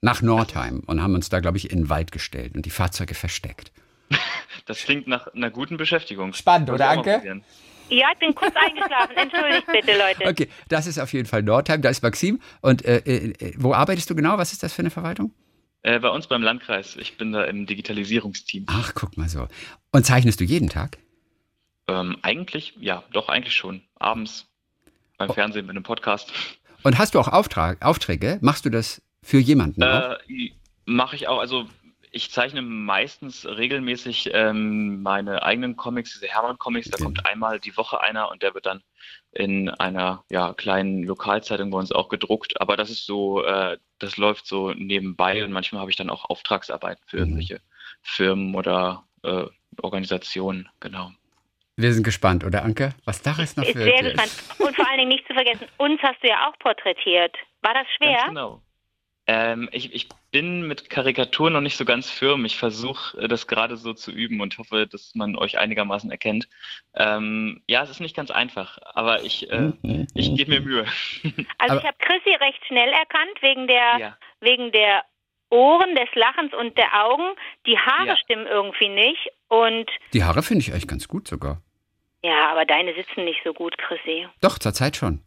[0.00, 3.14] nach Nordheim und haben uns da, glaube ich, in den Wald gestellt und die Fahrzeuge
[3.14, 3.72] versteckt.
[4.66, 6.32] Das klingt nach einer guten Beschäftigung.
[6.32, 7.42] Spannend, oder Anke?
[7.88, 9.16] Ja, ich bin kurz eingeschlafen.
[9.16, 10.28] Entschuldigt bitte, Leute.
[10.28, 11.82] Okay, das ist auf jeden Fall Nordheim.
[11.82, 12.40] Da ist Maxim.
[12.60, 14.38] Und äh, äh, wo arbeitest du genau?
[14.38, 15.32] Was ist das für eine Verwaltung?
[15.82, 16.96] Äh, bei uns beim Landkreis.
[16.96, 18.66] Ich bin da im Digitalisierungsteam.
[18.68, 19.48] Ach, guck mal so.
[19.92, 20.98] Und zeichnest du jeden Tag?
[21.88, 23.82] Ähm, eigentlich, ja, doch, eigentlich schon.
[23.98, 24.46] Abends
[25.18, 25.32] beim oh.
[25.32, 26.32] Fernsehen, mit einem Podcast.
[26.82, 28.38] Und hast du auch Auftrag, Aufträge?
[28.40, 29.82] Machst du das für jemanden?
[29.82, 30.16] Äh,
[30.86, 31.38] Mache ich auch.
[31.38, 31.66] Also
[32.10, 36.90] ich zeichne meistens regelmäßig ähm, meine eigenen Comics, diese Hermann-Comics.
[36.90, 37.04] Da okay.
[37.04, 38.82] kommt einmal die Woche einer und der wird dann
[39.32, 42.60] in einer ja, kleinen Lokalzeitung bei uns auch gedruckt.
[42.60, 46.28] Aber das ist so, äh, das läuft so nebenbei und manchmal habe ich dann auch
[46.28, 47.22] Auftragsarbeiten für mhm.
[47.22, 47.60] irgendwelche
[48.02, 49.44] Firmen oder äh,
[49.80, 51.12] Organisationen, genau.
[51.76, 52.94] Wir sind gespannt, oder Anke?
[53.04, 53.76] Was daraus noch wird.
[53.76, 54.32] Sehr gespannt.
[54.58, 57.34] Und vor allen Dingen nicht zu vergessen, uns hast du ja auch porträtiert.
[57.62, 58.16] War das schwer?
[58.16, 58.62] Ganz genau.
[59.32, 62.44] Ähm, ich, ich, bin mit Karikaturen noch nicht so ganz firm.
[62.44, 66.48] Ich versuche äh, das gerade so zu üben und hoffe, dass man euch einigermaßen erkennt.
[66.94, 69.72] Ähm, ja, es ist nicht ganz einfach, aber ich, äh,
[70.14, 70.86] ich gebe mir Mühe.
[71.58, 74.18] Also ich habe Chrissy recht schnell erkannt wegen der, ja.
[74.40, 75.04] wegen der
[75.50, 77.36] Ohren, des Lachens und der Augen.
[77.66, 78.16] Die Haare ja.
[78.16, 79.30] stimmen irgendwie nicht.
[79.46, 81.62] Und die Haare finde ich eigentlich ganz gut sogar.
[82.24, 84.26] Ja, aber deine sitzen nicht so gut, Chrissy.
[84.40, 85.22] Doch, zur Zeit schon.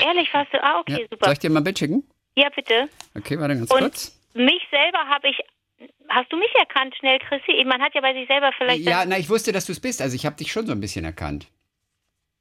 [0.00, 0.62] Ehrlich, warst du?
[0.62, 1.08] Ah, okay, ja.
[1.10, 1.24] super.
[1.24, 2.08] Soll ich dir mal ein Bild schicken?
[2.38, 2.88] Ja, bitte.
[3.16, 4.16] Okay, warte ganz Und kurz.
[4.34, 5.38] Mich selber habe ich.
[6.08, 7.64] Hast du mich erkannt schnell, Chrissy?
[7.64, 8.84] Man hat ja bei sich selber vielleicht.
[8.84, 10.00] Ja, na, ich wusste, dass du es bist.
[10.00, 11.48] Also ich habe dich schon so ein bisschen erkannt.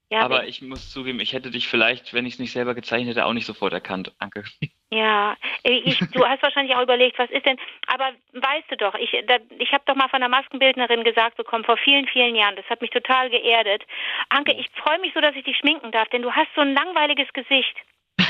[0.10, 3.10] Ja, aber ich muss zugeben, ich hätte dich vielleicht, wenn ich es nicht selber gezeichnet
[3.10, 4.14] hätte, auch nicht sofort erkannt.
[4.20, 4.46] Danke.
[4.90, 9.12] Ja, ich, du hast wahrscheinlich auch überlegt, was ist denn, aber weißt du doch, ich,
[9.12, 12.80] ich habe doch mal von einer Maskenbildnerin gesagt bekommen, vor vielen, vielen Jahren, das hat
[12.80, 13.84] mich total geerdet.
[14.30, 16.74] Anke, ich freue mich so, dass ich dich schminken darf, denn du hast so ein
[16.74, 17.76] langweiliges Gesicht.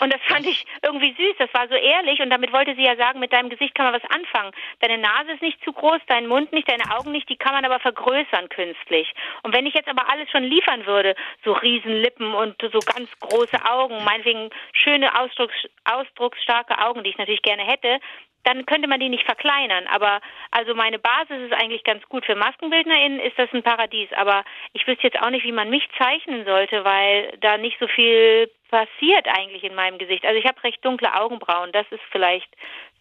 [0.00, 1.36] Und das fand ich irgendwie süß.
[1.38, 2.20] Das war so ehrlich.
[2.20, 4.52] Und damit wollte sie ja sagen, mit deinem Gesicht kann man was anfangen.
[4.80, 7.28] Deine Nase ist nicht zu groß, dein Mund nicht, deine Augen nicht.
[7.28, 9.12] Die kann man aber vergrößern künstlich.
[9.42, 13.64] Und wenn ich jetzt aber alles schon liefern würde, so Riesenlippen und so ganz große
[13.64, 18.00] Augen, meinetwegen schöne Ausdrucks, ausdrucksstarke Augen, die ich natürlich gerne hätte,
[18.44, 19.86] dann könnte man die nicht verkleinern.
[19.88, 20.20] Aber
[20.50, 22.24] also meine Basis ist eigentlich ganz gut.
[22.24, 24.12] Für MaskenbildnerInnen ist das ein Paradies.
[24.12, 27.88] Aber ich wüsste jetzt auch nicht, wie man mich zeichnen sollte, weil da nicht so
[27.88, 30.24] viel passiert eigentlich in meinem Gesicht.
[30.24, 31.72] Also ich habe recht dunkle Augenbrauen.
[31.72, 32.48] Das ist vielleicht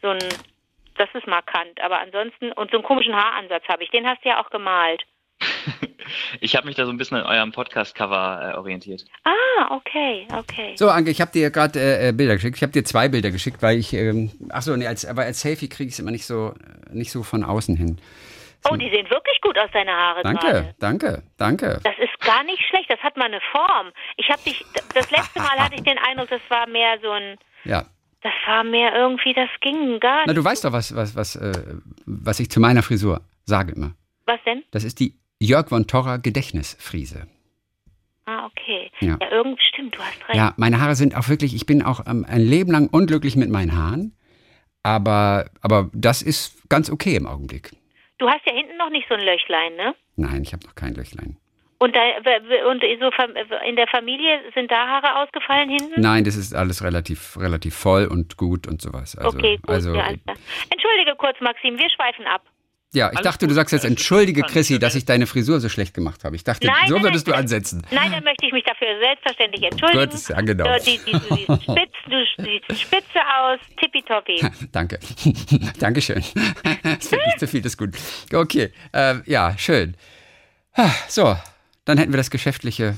[0.01, 0.19] so ein,
[0.97, 1.79] das ist markant.
[1.81, 3.91] Aber ansonsten, und so einen komischen Haaransatz habe ich.
[3.91, 5.03] Den hast du ja auch gemalt.
[6.39, 9.05] Ich habe mich da so ein bisschen an eurem Podcast-Cover äh, orientiert.
[9.23, 10.75] Ah, okay, okay.
[10.75, 12.57] So, Anke, ich habe dir gerade äh, äh, Bilder geschickt.
[12.57, 15.41] Ich habe dir zwei Bilder geschickt, weil ich, ähm, ach so, nee, als, aber als
[15.41, 16.53] Selfie kriege ich es immer nicht so,
[16.91, 17.99] nicht so von außen hin.
[18.69, 20.75] Oh, die sehen wirklich gut aus, deine Haare Danke, gerade.
[20.79, 21.79] danke, danke.
[21.83, 23.91] Das ist gar nicht schlecht, das hat mal eine Form.
[24.17, 27.37] Ich habe dich, das letzte Mal hatte ich den Eindruck, das war mehr so ein...
[27.63, 27.85] Ja.
[28.21, 30.27] Das war mehr irgendwie, das ging gar nicht.
[30.27, 31.75] Na, du weißt doch, was, was, was, äh,
[32.07, 33.91] was ich zu meiner Frisur sage immer.
[34.25, 34.63] Was denn?
[34.71, 37.27] Das ist die Jörg von Torra Gedächtnisfriese.
[38.25, 38.91] Ah, okay.
[39.01, 39.17] Ja.
[39.21, 40.35] ja, irgendwie stimmt, du hast recht.
[40.35, 43.49] Ja, meine Haare sind auch wirklich, ich bin auch ähm, ein Leben lang unglücklich mit
[43.49, 44.15] meinen Haaren.
[44.81, 47.71] Aber, aber das ist ganz okay im Augenblick.
[48.17, 49.95] Du hast ja hinten noch nicht so ein Löchlein, ne?
[50.15, 51.37] Nein, ich habe noch kein Löchlein.
[51.77, 52.01] Und, da,
[52.69, 53.09] und so
[53.67, 55.99] in der Familie sind da Haare ausgefallen hinten?
[55.99, 59.17] Nein, das ist alles relativ, relativ voll und gut und sowas.
[59.17, 59.69] Also, okay, gut.
[59.69, 62.43] Also, ja, Entschuldige kurz, Maxim, wir schweifen ab.
[62.95, 65.93] Ja, ich Alles dachte, du sagst jetzt, entschuldige Chrissy, dass ich deine Frisur so schlecht
[65.93, 66.37] gemacht habe.
[66.37, 67.85] Ich dachte, nein, so würdest nein, du ansetzen.
[67.91, 70.11] Nein, dann möchte ich mich dafür selbstverständlich entschuldigen.
[70.11, 70.65] Gut, ja, genau.
[70.75, 74.41] Du, die, die, du, siehst spitz, du siehst spitze aus, tippitoppi.
[74.71, 74.99] Danke.
[75.79, 76.23] Dankeschön.
[76.83, 77.95] Das wird nicht zu viel, das ist gut.
[78.33, 79.97] Okay, äh, ja, schön.
[81.09, 81.35] So,
[81.83, 82.97] dann hätten wir das Geschäftliche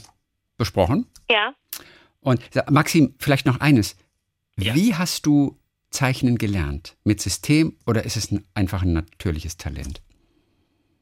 [0.58, 1.08] besprochen.
[1.30, 1.54] Ja.
[2.20, 3.98] Und Maxim, vielleicht noch eines.
[4.60, 4.76] Ja.
[4.76, 5.58] Wie hast du
[5.90, 6.96] Zeichnen gelernt?
[7.04, 10.02] Mit System oder ist es ein, einfach ein natürliches Talent?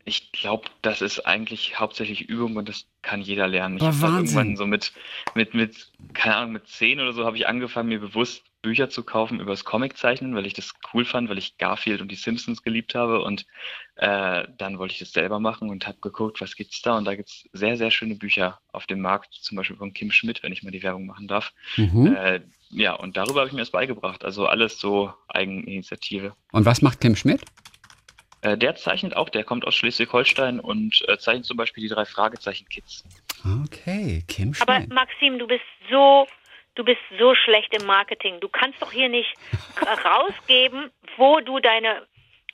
[0.08, 3.78] Ich glaube, das ist eigentlich hauptsächlich Übung und das kann jeder lernen.
[3.78, 4.94] Ich habe irgendwann so mit,
[5.34, 9.04] mit, mit, keine Ahnung, mit zehn oder so habe ich angefangen, mir bewusst Bücher zu
[9.04, 12.64] kaufen über das Comiczeichnen, weil ich das cool fand, weil ich Garfield und die Simpsons
[12.64, 13.46] geliebt habe und
[13.98, 17.16] äh, dann wollte ich das selber machen und habe geguckt, was gibt's da und da
[17.16, 20.64] gibt's sehr, sehr schöne Bücher auf dem Markt, zum Beispiel von Kim Schmidt, wenn ich
[20.64, 21.54] mal die Werbung machen darf.
[21.78, 22.16] Mhm.
[22.16, 22.42] Äh,
[22.72, 24.26] ja, und darüber habe ich mir das beigebracht.
[24.26, 26.36] Also alles so Eigeninitiative.
[26.52, 27.42] Und was macht Kim Schmidt?
[28.42, 32.06] Äh, der zeichnet auch, der kommt aus Schleswig-Holstein und äh, zeichnet zum Beispiel die drei
[32.06, 33.04] Fragezeichen-Kids.
[33.64, 34.70] Okay, Kim Schmidt.
[34.70, 36.28] Aber Maxim, du bist so,
[36.76, 38.40] du bist so schlecht im Marketing.
[38.40, 39.34] Du kannst doch hier nicht
[40.06, 42.06] rausgeben, wo du deine,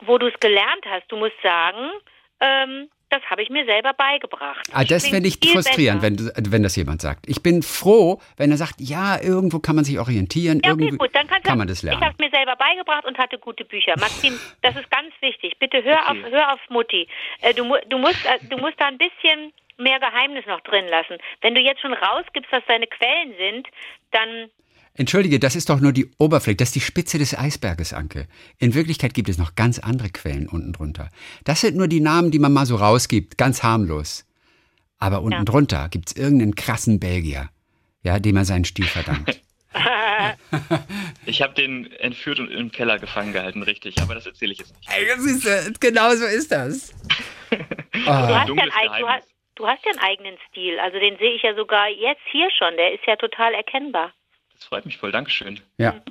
[0.01, 1.11] wo du es gelernt hast.
[1.11, 1.91] Du musst sagen,
[2.39, 4.65] ähm, das habe ich mir selber beigebracht.
[4.71, 7.27] Ah, das finde ich frustrierend, wenn, wenn das jemand sagt.
[7.27, 10.97] Ich bin froh, wenn er sagt, ja, irgendwo kann man sich orientieren, ja, okay, irgendwie
[10.97, 11.99] gut, dann kann man das lernen.
[11.99, 13.95] Ich habe es mir selber beigebracht und hatte gute Bücher.
[13.99, 15.59] Maxim, das ist ganz wichtig.
[15.59, 16.23] Bitte hör okay.
[16.23, 17.07] auf, hör auf Mutti.
[17.41, 19.51] Äh, du, du, musst, äh, du musst da ein bisschen
[19.81, 21.17] mehr Geheimnis noch drin lassen.
[21.41, 23.67] Wenn du jetzt schon rausgibst, was deine Quellen sind,
[24.11, 24.49] dann
[24.93, 28.27] Entschuldige, das ist doch nur die Oberfläche, das ist die Spitze des Eisberges, Anke.
[28.59, 31.09] In Wirklichkeit gibt es noch ganz andere Quellen unten drunter.
[31.45, 34.27] Das sind nur die Namen, die man mal so rausgibt, ganz harmlos.
[34.97, 35.43] Aber unten ja.
[35.45, 37.49] drunter gibt es irgendeinen krassen Belgier,
[38.03, 39.41] ja, dem er seinen Stil verdankt.
[41.25, 44.75] ich habe den entführt und im Keller gefangen gehalten, richtig, aber das erzähle ich jetzt
[44.77, 44.89] nicht.
[44.89, 46.93] Ey, siehst genau so ist das.
[47.51, 47.57] oh.
[47.95, 49.27] du, hast ja ein, du, hast,
[49.61, 52.75] du hast ja einen eigenen Stil, also den sehe ich ja sogar jetzt hier schon,
[52.77, 54.11] der ist ja total erkennbar.
[54.53, 55.59] Das freut mich voll, Dankeschön.
[55.77, 56.01] Ja.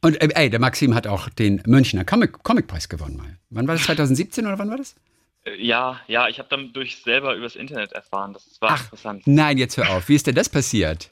[0.00, 3.38] Und äh, ey, der Maxim hat auch den Münchner Comic, Comicpreis gewonnen mal.
[3.50, 3.84] Wann war das?
[3.84, 4.96] 2017 oder wann war das?
[5.44, 8.32] Äh, ja, ja, ich habe dann durch selber übers Internet erfahren.
[8.32, 9.26] Das war Ach, interessant.
[9.26, 10.08] Nein, jetzt hör auf.
[10.08, 11.10] Wie ist denn das passiert?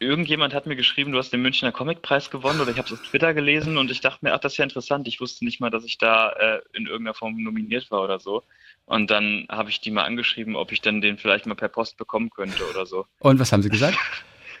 [0.00, 3.02] Irgendjemand hat mir geschrieben, du hast den Münchner Comicpreis gewonnen oder ich habe es auf
[3.02, 5.06] Twitter gelesen und ich dachte mir, ach, das ist ja interessant.
[5.06, 8.42] Ich wusste nicht mal, dass ich da äh, in irgendeiner Form nominiert war oder so.
[8.84, 11.96] Und dann habe ich die mal angeschrieben, ob ich dann den vielleicht mal per Post
[11.96, 13.06] bekommen könnte oder so.
[13.20, 13.98] Und was haben sie gesagt?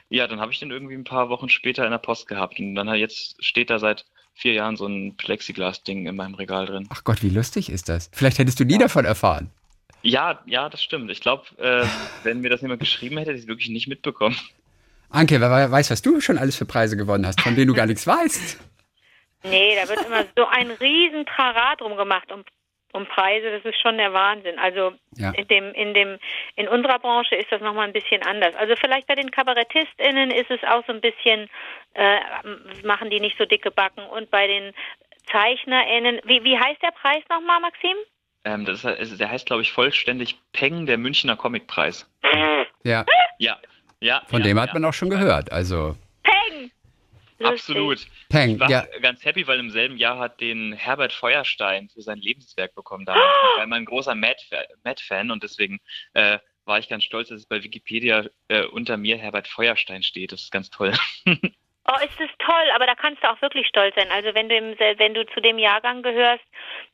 [0.08, 2.60] Ja, dann habe ich den irgendwie ein paar Wochen später in der Post gehabt.
[2.60, 4.04] Und dann jetzt steht da seit
[4.34, 6.86] vier Jahren so ein Plexiglas-Ding in meinem Regal drin.
[6.90, 8.10] Ach Gott, wie lustig ist das?
[8.12, 8.80] Vielleicht hättest du nie ja.
[8.80, 9.50] davon erfahren.
[10.02, 11.10] Ja, ja, das stimmt.
[11.10, 11.86] Ich glaube, äh,
[12.24, 14.36] wenn mir das jemand geschrieben hätte, hätte ich es wirklich nicht mitbekommen.
[15.08, 17.86] Anke, wer weiß, was du schon alles für Preise gewonnen hast, von denen du gar
[17.86, 18.58] nichts weißt.
[19.44, 22.44] Nee, da wird immer so ein riesen Trara drum gemacht um
[22.92, 24.58] um Preise, das ist schon der Wahnsinn.
[24.58, 25.32] Also ja.
[25.32, 26.18] in dem, in dem,
[26.56, 28.54] in unserer Branche ist das nochmal ein bisschen anders.
[28.56, 31.48] Also vielleicht bei den KabarettistInnen ist es auch so ein bisschen,
[31.94, 32.18] äh,
[32.84, 34.72] machen die nicht so dicke Backen und bei den
[35.30, 37.96] ZeichnerInnen, wie, wie heißt der Preis nochmal, Maxim?
[38.44, 42.08] Ähm, das ist, der heißt, glaube ich, vollständig Peng, der Münchner Comicpreis.
[42.84, 43.06] Ja.
[43.38, 43.58] Ja.
[44.00, 44.22] Ja.
[44.26, 44.74] Von ja, dem hat ja.
[44.74, 45.94] man auch schon gehört, also.
[47.44, 48.06] Absolut.
[48.28, 48.86] Peng, ich war ja.
[49.00, 53.04] ganz happy, weil im selben Jahr hat den Herbert Feuerstein für sein Lebenswerk bekommen.
[53.04, 53.24] Damals.
[53.24, 55.80] Ich war immer ein großer Matt-Fan und deswegen
[56.14, 60.32] äh, war ich ganz stolz, dass es bei Wikipedia äh, unter mir Herbert Feuerstein steht.
[60.32, 60.92] Das ist ganz toll.
[61.84, 64.08] Oh, ist das toll, aber da kannst du auch wirklich stolz sein.
[64.12, 66.44] Also wenn du im, wenn du zu dem Jahrgang gehörst,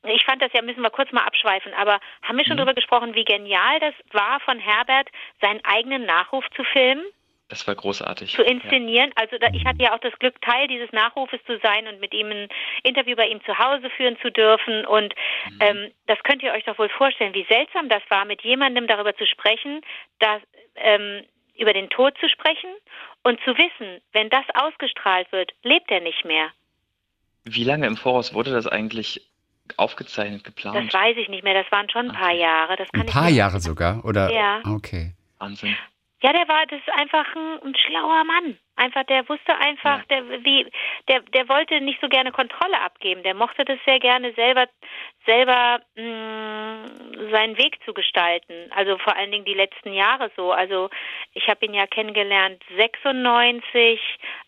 [0.07, 2.61] ich fand das ja, müssen wir kurz mal abschweifen, aber haben wir schon mhm.
[2.61, 5.11] darüber gesprochen, wie genial das war von Herbert,
[5.43, 7.05] seinen eigenen Nachruf zu filmen?
[7.49, 8.35] Das war großartig.
[8.35, 9.09] Zu inszenieren.
[9.17, 9.23] Ja.
[9.23, 12.13] Also da, ich hatte ja auch das Glück, Teil dieses Nachrufes zu sein und mit
[12.13, 12.49] ihm ein
[12.83, 14.85] Interview bei ihm zu Hause führen zu dürfen.
[14.85, 15.15] Und
[15.51, 15.59] mhm.
[15.61, 19.17] ähm, das könnt ihr euch doch wohl vorstellen, wie seltsam das war, mit jemandem darüber
[19.17, 19.81] zu sprechen,
[20.19, 20.43] dass,
[20.77, 21.25] ähm,
[21.57, 22.71] über den Tod zu sprechen
[23.25, 26.51] und zu wissen, wenn das ausgestrahlt wird, lebt er nicht mehr.
[27.45, 29.27] Wie lange im Voraus wurde das eigentlich
[29.79, 30.77] aufgezeichnet, geplant?
[30.77, 31.55] Das weiß ich nicht mehr.
[31.55, 32.33] Das waren schon ein paar.
[32.33, 32.77] Jahre.
[32.77, 34.31] Das kann ein paar Jahre sogar, oder?
[34.31, 34.61] Ja.
[34.67, 35.15] Okay.
[35.39, 35.77] Wahnsinn.
[36.23, 38.59] Ja, der war, das ist einfach ein, ein schlauer Mann.
[38.79, 40.05] Einfach, der wusste einfach, ja.
[40.09, 40.67] der wie,
[41.09, 43.25] der, der wollte nicht so gerne Kontrolle abgeben.
[43.25, 44.67] Der mochte das sehr gerne selber,
[45.27, 48.55] selber mh, mm, seinen Weg zu gestalten.
[48.71, 50.53] Also vor allen Dingen die letzten Jahre so.
[50.53, 50.91] Also
[51.35, 54.01] ich habe ihn ja kennengelernt 96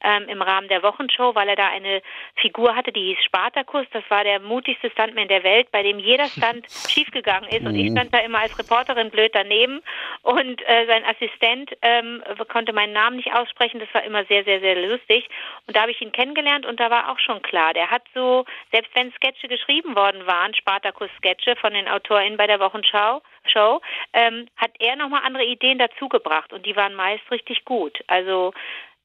[0.03, 2.01] ähm, im Rahmen der Wochenshow, weil er da eine
[2.37, 3.87] Figur hatte, die hieß Spartacus.
[3.93, 7.67] Das war der mutigste Stuntman der Welt, bei dem jeder Stunt schiefgegangen ist.
[7.67, 7.97] Und ich mhm.
[7.97, 9.83] stand da immer als Reporterin blöd daneben
[10.23, 13.81] und äh, sein Assistent ähm, konnte meinen Namen nicht aussprechen.
[13.81, 15.29] Das war immer sehr, sehr, sehr lustig.
[15.67, 18.45] Und da habe ich ihn kennengelernt und da war auch schon klar, der hat so,
[18.73, 23.81] selbst wenn Sketche geschrieben worden waren, Spartacus-Sketche von den AutorInnen bei der Wochenschau, Show,
[24.13, 27.99] ähm, hat er nochmal andere Ideen dazugebracht und die waren meist richtig gut.
[28.07, 28.53] Also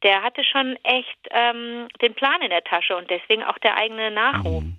[0.04, 4.12] der hatte schon echt ähm, den Plan in der Tasche und deswegen auch der eigene
[4.12, 4.64] Nachruf.
[4.64, 4.78] Mhm.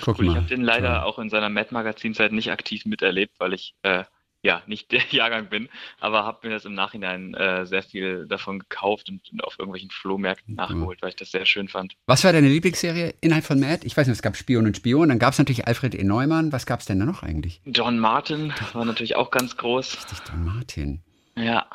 [0.00, 0.26] Guck cool.
[0.26, 1.02] Ich habe den leider ja.
[1.04, 4.02] auch in seiner Mad-Magazin-Zeit nicht aktiv miterlebt, weil ich äh,
[4.46, 5.68] ja nicht der Jahrgang bin,
[6.00, 9.90] aber habe mir das im Nachhinein äh, sehr viel davon gekauft und, und auf irgendwelchen
[9.90, 10.56] Flohmärkten mhm.
[10.56, 11.94] nachgeholt, weil ich das sehr schön fand.
[12.06, 13.80] Was war deine Lieblingsserie innerhalb von Mad?
[13.84, 16.04] Ich weiß nicht, es gab Spion und Spion, dann gab es natürlich Alfred E.
[16.04, 16.52] Neumann.
[16.52, 17.60] Was gab es denn da noch eigentlich?
[17.66, 19.96] John Martin war natürlich auch ganz groß.
[19.96, 21.02] Richtig, John Martin.
[21.36, 21.66] Ja.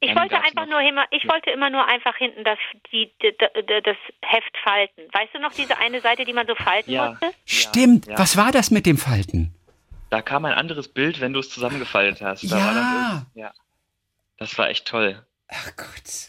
[0.00, 2.58] Ich wollte einfach nur immer, ich wollte immer nur einfach hinten das,
[2.92, 5.02] die, die, die, das Heft falten.
[5.12, 7.10] Weißt du noch diese eine Seite, die man so falten ja.
[7.10, 7.30] musste?
[7.44, 8.06] Stimmt.
[8.06, 8.16] Ja.
[8.16, 9.57] Was war das mit dem Falten?
[10.10, 12.50] Da kam ein anderes Bild, wenn du es zusammengefaltet hast.
[12.50, 13.26] Da ja.
[13.34, 13.52] Ja.
[14.38, 15.22] Das war echt toll.
[15.48, 16.28] Ach Gott.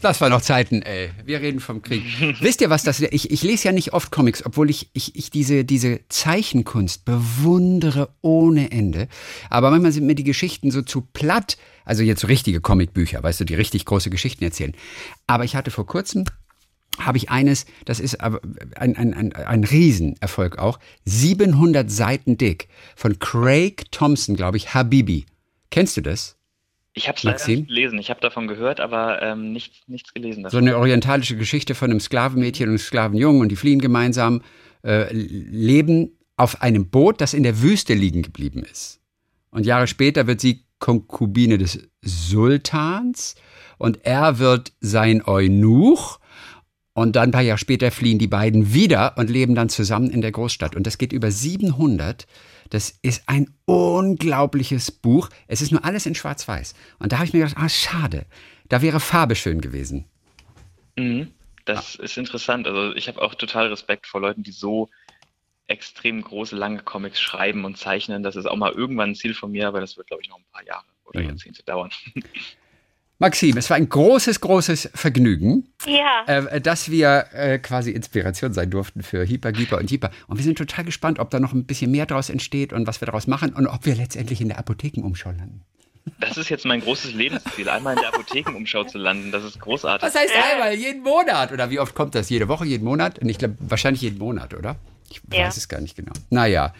[0.00, 1.12] Das war noch Zeiten, ey.
[1.24, 2.02] Wir reden vom Krieg.
[2.40, 3.14] Wisst ihr, was das ist?
[3.14, 8.10] Ich, ich lese ja nicht oft Comics, obwohl ich, ich, ich diese, diese Zeichenkunst bewundere
[8.20, 9.08] ohne Ende.
[9.48, 11.56] Aber manchmal sind mir die Geschichten so zu platt.
[11.86, 14.74] Also jetzt richtige Comicbücher, weißt du, die richtig große Geschichten erzählen.
[15.26, 16.24] Aber ich hatte vor kurzem
[16.98, 18.40] habe ich eines, das ist aber
[18.76, 25.26] ein, ein, ein, ein Riesenerfolg auch, 700 Seiten dick von Craig Thompson, glaube ich, Habibi.
[25.70, 26.36] Kennst du das?
[26.92, 27.98] Ich habe es leider nicht gelesen.
[27.98, 30.44] Ich habe davon gehört, aber ähm, nichts, nichts gelesen.
[30.44, 30.52] Davon.
[30.52, 34.42] So eine orientalische Geschichte von einem Sklavenmädchen und einem Sklavenjungen und die fliehen gemeinsam,
[34.84, 39.00] äh, leben auf einem Boot, das in der Wüste liegen geblieben ist.
[39.50, 43.34] Und Jahre später wird sie Konkubine des Sultans
[43.78, 46.18] und er wird sein Eunuch
[46.94, 50.20] und dann ein paar Jahre später fliehen die beiden wieder und leben dann zusammen in
[50.20, 50.76] der Großstadt.
[50.76, 52.26] Und das geht über 700.
[52.70, 55.28] Das ist ein unglaubliches Buch.
[55.48, 56.74] Es ist nur alles in Schwarz-Weiß.
[57.00, 58.26] Und da habe ich mir gedacht, ah, schade.
[58.68, 60.04] Da wäre Farbe schön gewesen.
[60.96, 61.32] Mhm.
[61.64, 62.04] Das ah.
[62.04, 62.68] ist interessant.
[62.68, 64.88] Also ich habe auch total Respekt vor Leuten, die so
[65.66, 68.22] extrem große, lange Comics schreiben und zeichnen.
[68.22, 70.38] Das ist auch mal irgendwann ein Ziel von mir, aber das wird, glaube ich, noch
[70.38, 71.28] ein paar Jahre oder ja.
[71.28, 71.90] Jahrzehnte dauern.
[73.24, 76.24] Maxim, es war ein großes, großes Vergnügen, ja.
[76.26, 80.10] äh, dass wir äh, quasi Inspiration sein durften für Hyper, Gieper und Jeeper.
[80.26, 83.00] Und wir sind total gespannt, ob da noch ein bisschen mehr daraus entsteht und was
[83.00, 85.62] wir daraus machen und ob wir letztendlich in der Apothekenumschau landen.
[86.20, 89.32] Das ist jetzt mein großes Lebensziel, einmal in der Apothekenumschau zu landen.
[89.32, 90.06] Das ist großartig.
[90.06, 90.74] Was heißt einmal?
[90.74, 91.50] Jeden Monat?
[91.50, 92.28] Oder wie oft kommt das?
[92.28, 93.20] Jede Woche, jeden Monat?
[93.20, 94.76] Und ich glaube, wahrscheinlich jeden Monat, oder?
[95.08, 95.46] Ich ja.
[95.46, 96.12] weiß es gar nicht genau.
[96.28, 96.74] Naja.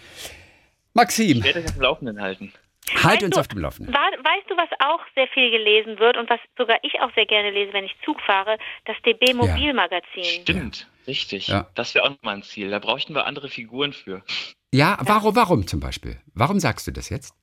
[0.93, 1.39] Maxim.
[1.39, 2.53] Ich werde dich auf dem Laufenden halten.
[2.93, 3.95] Halt weißt uns du, auf dem Laufenden.
[3.95, 7.51] Weißt du, was auch sehr viel gelesen wird und was sogar ich auch sehr gerne
[7.51, 8.59] lese, wenn ich Zug fahre?
[8.85, 10.23] Das DB Mobilmagazin.
[10.23, 10.41] Ja.
[10.43, 11.49] Stimmt, richtig.
[11.49, 11.69] Ja.
[11.75, 12.71] Das wäre auch nochmal ein Ziel.
[12.71, 14.23] Da bräuchten wir andere Figuren für.
[14.73, 16.21] Ja, warum, warum zum Beispiel?
[16.35, 17.35] Warum sagst du das jetzt?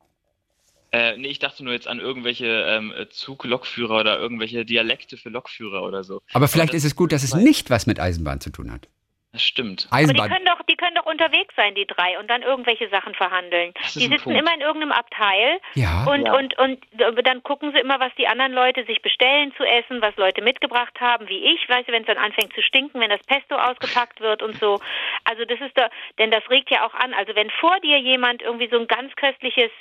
[0.92, 5.84] Äh, nee, ich dachte nur jetzt an irgendwelche ähm, Zug-Lokführer oder irgendwelche Dialekte für Lokführer
[5.84, 6.22] oder so.
[6.34, 8.90] Aber vielleicht Aber ist es gut, dass es nicht was mit Eisenbahn zu tun hat.
[9.34, 9.88] Das stimmt.
[9.92, 10.26] Eisenbahn.
[10.26, 13.16] Aber die können doch, die können doch unterwegs sein, die drei, und dann irgendwelche Sachen
[13.16, 13.74] verhandeln.
[13.94, 14.40] Die sitzen Punkt.
[14.40, 16.04] immer in irgendeinem Abteil ja.
[16.06, 16.38] Und, ja.
[16.38, 16.80] und, und
[17.24, 21.00] dann gucken sie immer, was die anderen Leute sich bestellen zu essen, was Leute mitgebracht
[21.00, 24.20] haben, wie ich, weißt du, wenn es dann anfängt zu stinken, wenn das Pesto ausgepackt
[24.20, 24.82] wird und so.
[25.24, 27.14] Also das ist da, denn das regt ja auch an.
[27.14, 29.72] Also wenn vor dir jemand irgendwie so ein ganz köstliches,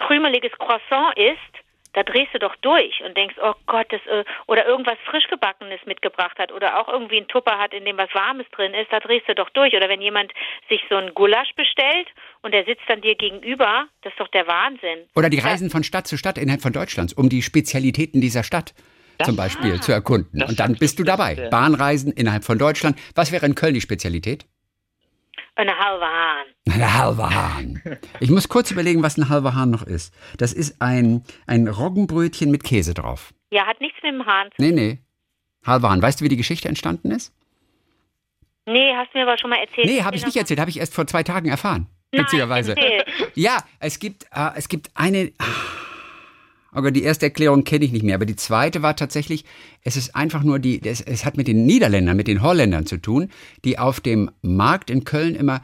[0.00, 1.65] krümeliges Croissant isst,
[1.96, 6.38] da drehst du doch durch und denkst, oh Gott, das, äh, oder irgendwas frischgebackenes mitgebracht
[6.38, 9.26] hat oder auch irgendwie ein Tupper hat, in dem was Warmes drin ist, da drehst
[9.26, 9.74] du doch durch.
[9.74, 10.30] Oder wenn jemand
[10.68, 12.06] sich so ein Gulasch bestellt
[12.42, 15.08] und der sitzt dann dir gegenüber, das ist doch der Wahnsinn.
[15.14, 18.74] Oder die reisen von Stadt zu Stadt innerhalb von Deutschlands, um die Spezialitäten dieser Stadt
[19.16, 20.42] das, zum Beispiel ah, zu erkunden.
[20.42, 21.48] Und dann bist du dabei.
[21.50, 22.98] Bahnreisen innerhalb von Deutschland.
[23.14, 24.44] Was wäre in Köln die Spezialität?
[25.56, 26.46] Eine halbe Hahn.
[26.70, 27.82] Eine halbe Hahn.
[28.20, 30.14] Ich muss kurz überlegen, was ein halber Hahn noch ist.
[30.36, 33.32] Das ist ein, ein Roggenbrötchen mit Käse drauf.
[33.50, 34.66] Ja, hat nichts mit dem Hahn zu tun.
[34.66, 34.98] Nee, nee.
[35.66, 36.02] Halber Hahn.
[36.02, 37.32] Weißt du, wie die Geschichte entstanden ist?
[38.66, 39.86] Nee, hast du mir aber schon mal erzählt.
[39.86, 40.60] Nee, habe ich nicht erzählt.
[40.60, 41.86] Habe ich erst vor zwei Tagen erfahren.
[42.12, 42.74] Nein, witzigerweise.
[43.34, 45.32] Ja, es gibt, äh, es gibt eine.
[46.76, 48.14] Aber die erste Erklärung kenne ich nicht mehr.
[48.14, 49.46] Aber die zweite war tatsächlich,
[49.82, 52.98] es ist einfach nur die, es, es hat mit den Niederländern, mit den Holländern zu
[52.98, 53.30] tun,
[53.64, 55.62] die auf dem Markt in Köln immer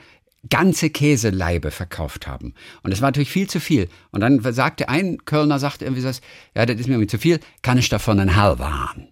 [0.49, 2.55] ganze Käseleibe verkauft haben.
[2.83, 3.91] Und das war natürlich viel zu viel.
[4.11, 6.09] Und dann sagte ein Kölner, sagte irgendwie so,
[6.57, 9.09] ja, das ist mir irgendwie zu viel, kann ich davon einen haben?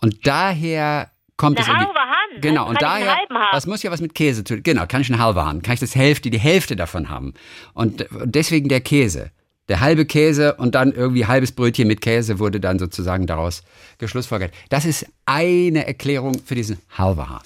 [0.00, 1.92] Und daher kommt Eine es halbe.
[2.40, 3.16] Genau, Also und einen daher,
[3.52, 4.62] das muss ja was mit Käse tun.
[4.62, 5.60] Genau, kann ich eine halbe haben.
[5.60, 7.34] Kann ich das Hälfte, die Hälfte davon haben.
[7.74, 9.32] Und deswegen der Käse.
[9.68, 13.62] Der halbe Käse und dann irgendwie halbes Brötchen mit Käse wurde dann sozusagen daraus
[13.98, 14.52] geschlussfolgert.
[14.68, 17.42] Das ist eine Erklärung für diesen halben Hahn.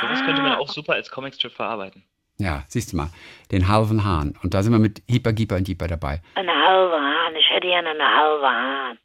[0.00, 2.02] Sowas könnte man auch super als Comicstrip verarbeiten.
[2.38, 3.10] Ja, siehst du mal,
[3.52, 4.34] den halben Hahn.
[4.42, 6.20] Und da sind wir mit Hieper, Gieper und Dieper dabei.
[6.34, 6.96] Eine halbe
[7.62, 8.98] Gerne eine halbe Hand.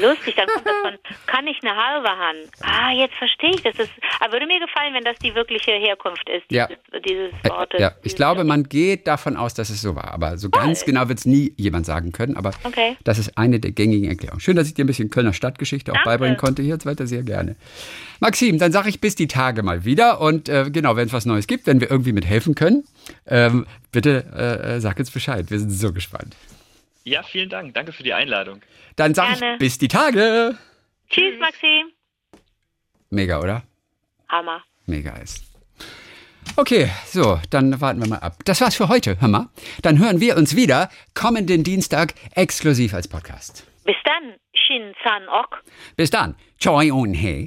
[0.00, 0.94] Lustig, dann kommt das von,
[1.26, 2.48] kann ich eine halbe Hand?
[2.62, 3.76] Ah, jetzt verstehe ich das.
[3.78, 3.90] Ist,
[4.20, 6.68] aber würde mir gefallen, wenn das die wirkliche Herkunft ist, Ja.
[6.68, 7.74] dieses, dieses Äh, Wort.
[7.78, 10.14] ja, ich glaube, man geht davon aus, dass es so war.
[10.14, 12.36] Aber so ganz genau wird es nie jemand sagen können.
[12.36, 12.96] Aber Okay.
[13.04, 14.40] das ist eine der gängigen Erklärungen.
[14.40, 16.08] Schön, dass ich dir ein bisschen Kölner Stadtgeschichte auch Danke.
[16.10, 16.62] beibringen konnte.
[16.62, 17.56] Hier weiter sehr gerne.
[18.20, 20.20] Maxim, dann sage ich bis die Tage mal wieder.
[20.20, 22.84] Und äh, genau, wenn es was Neues gibt, wenn wir irgendwie mithelfen können,
[23.26, 25.50] ähm, bitte äh, äh, sag uns Bescheid.
[25.50, 26.36] Wir sind so gespannt.
[27.08, 27.72] Ja, vielen Dank.
[27.72, 28.60] Danke für die Einladung.
[28.96, 30.58] Dann sage ich bis die Tage.
[31.08, 31.90] Tschüss, Maxim.
[33.08, 33.62] Mega, oder?
[34.28, 34.62] Hammer.
[34.84, 35.42] Mega ist.
[36.56, 38.36] Okay, so, dann warten wir mal ab.
[38.44, 39.48] Das war's für heute, hör mal.
[39.80, 43.66] Dann hören wir uns wieder kommenden Dienstag exklusiv als Podcast.
[43.84, 45.62] Bis dann, Shin San Ok.
[45.96, 46.34] Bis dann.
[46.58, 47.46] Choi und He.